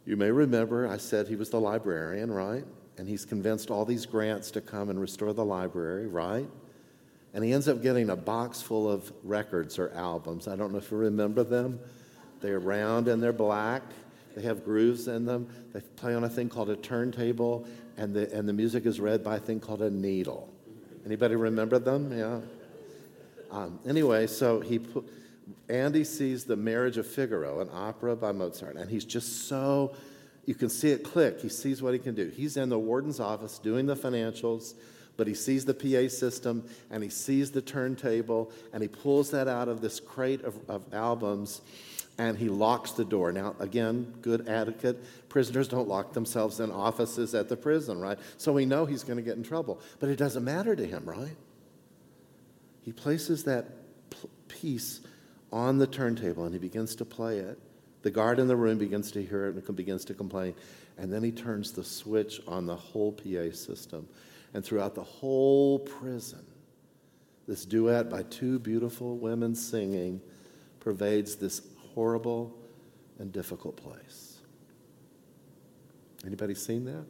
You 0.05 0.15
may 0.15 0.31
remember 0.31 0.87
I 0.87 0.97
said 0.97 1.27
he 1.27 1.35
was 1.35 1.49
the 1.49 1.59
librarian, 1.59 2.31
right? 2.31 2.65
And 2.99 3.07
he's 3.07 3.23
convinced 3.23 3.71
all 3.71 3.85
these 3.85 4.05
grants 4.05 4.51
to 4.51 4.59
come 4.59 4.89
and 4.89 4.99
restore 4.99 5.31
the 5.31 5.45
library, 5.45 6.05
right? 6.05 6.45
And 7.33 7.45
he 7.45 7.53
ends 7.53 7.69
up 7.69 7.81
getting 7.81 8.09
a 8.09 8.15
box 8.15 8.61
full 8.61 8.91
of 8.91 9.09
records 9.23 9.79
or 9.79 9.89
albums. 9.95 10.49
I 10.49 10.57
don't 10.57 10.73
know 10.73 10.79
if 10.79 10.91
you 10.91 10.97
remember 10.97 11.45
them. 11.45 11.79
They're 12.41 12.59
round 12.59 13.07
and 13.07 13.23
they're 13.23 13.31
black. 13.31 13.83
They 14.35 14.41
have 14.41 14.65
grooves 14.65 15.07
in 15.07 15.23
them. 15.25 15.47
They 15.71 15.79
play 15.79 16.13
on 16.13 16.25
a 16.25 16.29
thing 16.29 16.49
called 16.49 16.69
a 16.69 16.75
turntable, 16.75 17.65
and 17.95 18.13
the, 18.13 18.29
and 18.33 18.47
the 18.47 18.53
music 18.53 18.85
is 18.85 18.99
read 18.99 19.23
by 19.23 19.37
a 19.37 19.39
thing 19.39 19.61
called 19.61 19.81
a 19.81 19.89
needle. 19.89 20.53
Anybody 21.05 21.37
remember 21.37 21.79
them? 21.79 22.11
Yeah. 22.11 22.41
Um, 23.49 23.79
anyway, 23.87 24.27
so 24.27 24.59
he 24.59 24.79
put, 24.79 25.07
Andy 25.69 26.03
sees 26.03 26.43
the 26.43 26.57
Marriage 26.57 26.97
of 26.97 27.07
Figaro, 27.07 27.61
an 27.61 27.69
opera 27.71 28.17
by 28.17 28.33
Mozart, 28.33 28.75
and 28.75 28.89
he's 28.89 29.05
just 29.05 29.47
so 29.47 29.95
you 30.49 30.55
can 30.55 30.67
see 30.67 30.89
it 30.89 31.03
click. 31.03 31.41
He 31.41 31.47
sees 31.47 31.79
what 31.79 31.93
he 31.93 31.99
can 31.99 32.15
do. 32.15 32.31
He's 32.35 32.57
in 32.57 32.69
the 32.69 32.79
warden's 32.79 33.19
office 33.19 33.59
doing 33.59 33.85
the 33.85 33.95
financials, 33.95 34.73
but 35.15 35.27
he 35.27 35.35
sees 35.35 35.63
the 35.63 35.75
PA 35.75 36.09
system 36.09 36.67
and 36.89 37.03
he 37.03 37.09
sees 37.09 37.51
the 37.51 37.61
turntable 37.61 38.51
and 38.73 38.81
he 38.81 38.87
pulls 38.87 39.29
that 39.29 39.47
out 39.47 39.67
of 39.67 39.79
this 39.79 39.99
crate 39.99 40.41
of, 40.41 40.55
of 40.67 40.91
albums 40.91 41.61
and 42.17 42.35
he 42.35 42.49
locks 42.49 42.93
the 42.93 43.05
door. 43.05 43.31
Now, 43.31 43.55
again, 43.59 44.11
good 44.23 44.49
etiquette. 44.49 45.29
Prisoners 45.29 45.67
don't 45.67 45.87
lock 45.87 46.13
themselves 46.13 46.59
in 46.59 46.71
offices 46.71 47.35
at 47.35 47.47
the 47.47 47.55
prison, 47.55 47.99
right? 47.99 48.17
So 48.37 48.51
we 48.51 48.65
know 48.65 48.87
he's 48.87 49.03
going 49.03 49.17
to 49.17 49.23
get 49.23 49.37
in 49.37 49.43
trouble. 49.43 49.79
But 49.99 50.09
it 50.09 50.15
doesn't 50.15 50.43
matter 50.43 50.75
to 50.75 50.83
him, 50.83 51.05
right? 51.05 51.37
He 52.81 52.91
places 52.91 53.43
that 53.43 53.67
piece 54.47 55.01
on 55.51 55.77
the 55.77 55.85
turntable 55.85 56.45
and 56.45 56.55
he 56.55 56.59
begins 56.59 56.95
to 56.95 57.05
play 57.05 57.37
it. 57.37 57.59
The 58.01 58.11
guard 58.11 58.39
in 58.39 58.47
the 58.47 58.55
room 58.55 58.77
begins 58.77 59.11
to 59.11 59.23
hear 59.23 59.47
it 59.47 59.55
and 59.55 59.75
begins 59.75 60.05
to 60.05 60.13
complain. 60.13 60.55
And 60.97 61.11
then 61.11 61.23
he 61.23 61.31
turns 61.31 61.71
the 61.71 61.83
switch 61.83 62.41
on 62.47 62.65
the 62.65 62.75
whole 62.75 63.11
PA 63.11 63.51
system. 63.51 64.07
And 64.53 64.63
throughout 64.63 64.95
the 64.95 65.03
whole 65.03 65.79
prison, 65.79 66.45
this 67.47 67.65
duet 67.65 68.09
by 68.09 68.23
two 68.23 68.59
beautiful 68.59 69.17
women 69.17 69.55
singing 69.55 70.21
pervades 70.79 71.35
this 71.35 71.61
horrible 71.93 72.55
and 73.17 73.31
difficult 73.31 73.75
place. 73.75 74.37
Anybody 76.25 76.55
seen 76.55 76.85
that? 76.85 77.05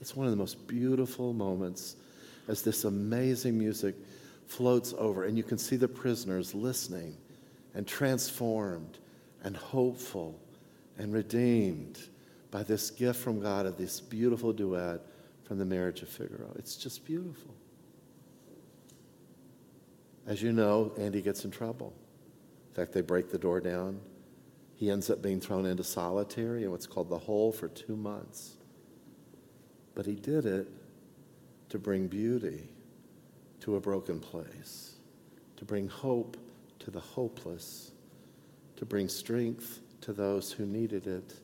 It's 0.00 0.16
one 0.16 0.26
of 0.26 0.32
the 0.32 0.36
most 0.36 0.66
beautiful 0.66 1.32
moments 1.32 1.96
as 2.48 2.62
this 2.62 2.84
amazing 2.84 3.56
music 3.56 3.94
floats 4.46 4.94
over, 4.98 5.24
and 5.24 5.36
you 5.36 5.44
can 5.44 5.58
see 5.58 5.76
the 5.76 5.88
prisoners 5.88 6.54
listening 6.54 7.16
and 7.74 7.86
transformed 7.86 8.98
and 9.42 9.56
hopeful 9.56 10.38
and 10.98 11.12
redeemed 11.12 11.98
by 12.50 12.62
this 12.62 12.90
gift 12.90 13.20
from 13.20 13.40
God 13.40 13.66
of 13.66 13.76
this 13.76 14.00
beautiful 14.00 14.52
duet 14.52 15.00
from 15.44 15.58
the 15.58 15.64
marriage 15.64 16.02
of 16.02 16.08
Figaro. 16.08 16.52
It's 16.56 16.76
just 16.76 17.04
beautiful. 17.04 17.54
As 20.26 20.42
you 20.42 20.52
know, 20.52 20.92
Andy 20.98 21.20
gets 21.20 21.44
in 21.44 21.50
trouble. 21.50 21.92
In 22.70 22.74
fact, 22.74 22.92
they 22.92 23.00
break 23.00 23.30
the 23.30 23.38
door 23.38 23.60
down. 23.60 24.00
He 24.74 24.90
ends 24.90 25.10
up 25.10 25.22
being 25.22 25.40
thrown 25.40 25.66
into 25.66 25.84
solitary 25.84 26.64
in 26.64 26.70
what's 26.70 26.86
called 26.86 27.08
the 27.08 27.18
hole 27.18 27.52
for 27.52 27.68
two 27.68 27.96
months. 27.96 28.56
But 29.94 30.06
he 30.06 30.14
did 30.14 30.46
it 30.46 30.68
to 31.68 31.78
bring 31.78 32.06
beauty 32.06 32.68
to 33.60 33.76
a 33.76 33.80
broken 33.80 34.20
place, 34.20 34.96
to 35.56 35.64
bring 35.64 35.88
hope 35.88 36.36
to 36.80 36.90
the 36.90 37.00
hopeless, 37.00 37.91
to 38.82 38.86
bring 38.86 39.08
strength 39.08 39.78
to 40.00 40.12
those 40.12 40.50
who 40.50 40.66
needed 40.66 41.06
it, 41.06 41.34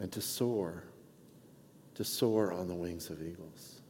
and 0.00 0.10
to 0.10 0.20
soar, 0.20 0.82
to 1.94 2.02
soar 2.02 2.52
on 2.52 2.66
the 2.66 2.74
wings 2.74 3.10
of 3.10 3.22
eagles. 3.22 3.80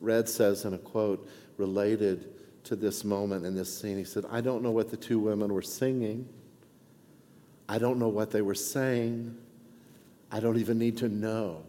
Red 0.00 0.26
says 0.26 0.64
in 0.64 0.72
a 0.72 0.78
quote 0.78 1.28
related 1.58 2.32
to 2.64 2.74
this 2.74 3.04
moment 3.04 3.44
in 3.44 3.54
this 3.54 3.78
scene, 3.78 3.98
he 3.98 4.04
said, 4.04 4.24
I 4.30 4.40
don't 4.40 4.62
know 4.62 4.70
what 4.70 4.90
the 4.90 4.96
two 4.96 5.18
women 5.18 5.52
were 5.52 5.60
singing. 5.60 6.26
I 7.68 7.76
don't 7.76 7.98
know 7.98 8.08
what 8.08 8.30
they 8.30 8.40
were 8.40 8.54
saying. 8.54 9.36
I 10.32 10.40
don't 10.40 10.56
even 10.56 10.78
need 10.78 10.96
to 10.96 11.10
know. 11.10 11.62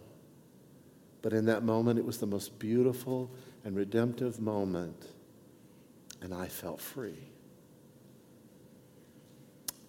But 1.22 1.34
in 1.34 1.44
that 1.48 1.64
moment, 1.64 2.00
it 2.00 2.06
was 2.06 2.18
the 2.18 2.28
most 2.28 2.58
beautiful 2.60 3.30
and 3.66 3.76
redemptive 3.76 4.40
moment, 4.40 5.10
and 6.22 6.34
I 6.34 6.48
felt 6.48 6.80
free. 6.80 7.28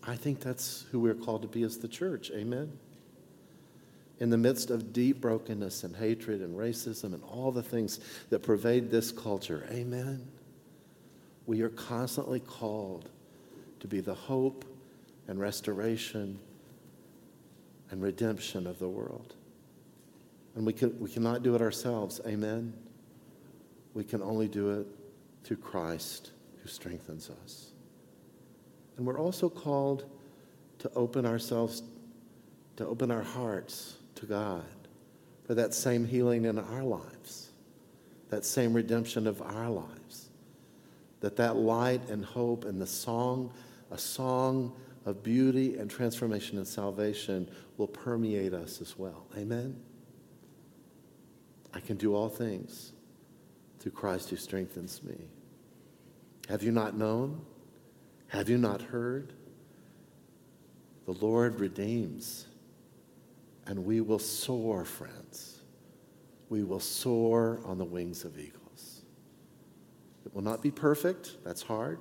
I 0.09 0.17
think 0.17 0.41
that's 0.41 0.87
who 0.91 1.01
we're 1.01 1.15
called 1.15 1.43
to 1.43 1.49
be 1.49 1.63
as 1.65 1.77
the 1.77 1.87
church. 1.87 2.31
Amen. 2.35 2.73
In 4.21 4.31
the 4.31 4.39
midst 4.39 4.71
of 4.71 4.93
deep 4.93 5.21
brokenness 5.21 5.85
and 5.85 5.95
hatred 5.95 6.41
and 6.41 6.57
racism 6.57 7.13
and 7.13 7.23
all 7.25 7.53
the 7.53 7.63
things 7.63 8.01
that 8.31 8.43
pervade 8.43 8.91
this 8.91 9.13
culture, 9.13 9.69
amen. 9.71 10.27
We 11.47 11.61
are 11.61 11.69
constantly 11.69 12.41
called 12.41 13.11
to 13.81 13.87
be 13.87 14.01
the 14.01 14.15
hope 14.15 14.65
and 15.29 15.39
restoration 15.39 16.39
and 17.91 18.03
redemption 18.03 18.67
of 18.67 18.79
the 18.79 18.89
world. 18.89 19.35
And 20.57 20.67
we, 20.67 20.73
can, 20.73 20.99
we 20.99 21.11
cannot 21.11 21.43
do 21.43 21.55
it 21.55 21.61
ourselves. 21.61 22.21
Amen. 22.27 22.73
We 23.93 24.05
can 24.05 24.23
only 24.23 24.49
do 24.49 24.81
it 24.81 24.87
through 25.45 25.59
Christ 25.59 26.33
who 26.63 26.69
strengthens 26.69 27.31
us. 27.45 27.73
And 28.99 29.07
we're 29.07 29.19
also 29.19 29.49
called 29.49 30.05
to 30.81 30.91
open 30.95 31.25
ourselves, 31.25 31.83
to 32.77 32.87
open 32.87 33.11
our 33.11 33.23
hearts 33.23 33.97
to 34.17 34.27
God 34.27 34.65
for 35.47 35.55
that 35.55 35.73
same 35.73 36.05
healing 36.05 36.45
in 36.45 36.59
our 36.59 36.83
lives, 36.83 37.53
that 38.29 38.45
same 38.45 38.75
redemption 38.75 39.27
of 39.27 39.41
our 39.41 39.71
lives. 39.71 40.29
That 41.21 41.37
that 41.37 41.57
light 41.57 42.09
and 42.09 42.25
hope 42.25 42.65
and 42.65 42.81
the 42.81 42.87
song, 42.87 43.53
a 43.91 43.99
song 43.99 44.73
of 45.07 45.23
beauty 45.23 45.77
and 45.77 45.91
transformation 45.91 46.59
and 46.59 46.67
salvation 46.67 47.49
will 47.77 47.89
permeate 47.89 48.53
us 48.53 48.81
as 48.81 48.99
well. 48.99 49.27
Amen. 49.37 49.81
I 51.73 51.81
can 51.81 51.97
do 51.97 52.15
all 52.15 52.29
things 52.29 52.93
through 53.79 53.93
Christ 53.93 54.31
who 54.31 54.37
strengthens 54.37 55.03
me. 55.03 55.17
Have 56.49 56.63
you 56.63 56.73
not 56.73 56.97
known? 56.97 57.41
Have 58.29 58.49
you 58.49 58.59
not 58.59 58.83
heard? 58.83 59.33
The 61.07 61.13
Lord 61.13 61.61
redeems, 61.61 62.47
and 63.67 63.85
we 63.85 64.01
will 64.01 64.19
soar, 64.19 64.85
friends. 64.85 65.63
We 66.51 66.63
will 66.63 66.81
soar 66.81 67.61
on 67.65 67.79
the 67.79 67.85
wings 67.85 68.25
of 68.25 68.39
eagles. 68.39 69.03
It 70.27 70.35
will 70.35 70.43
not 70.43 70.63
be 70.63 70.71
perfect, 70.71 71.39
that's 71.45 71.63
hard. 71.63 71.99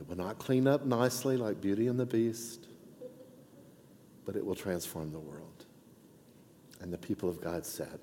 It 0.00 0.08
will 0.08 0.16
not 0.16 0.38
clean 0.38 0.66
up 0.66 0.86
nicely 0.86 1.36
like 1.36 1.60
Beauty 1.60 1.86
and 1.86 2.00
the 2.00 2.06
Beast, 2.06 2.66
but 4.24 4.36
it 4.36 4.44
will 4.44 4.54
transform 4.54 5.12
the 5.12 5.18
world. 5.18 5.66
And 6.80 6.92
the 6.92 6.98
people 6.98 7.28
of 7.28 7.40
God 7.40 7.64
said, 7.66 8.00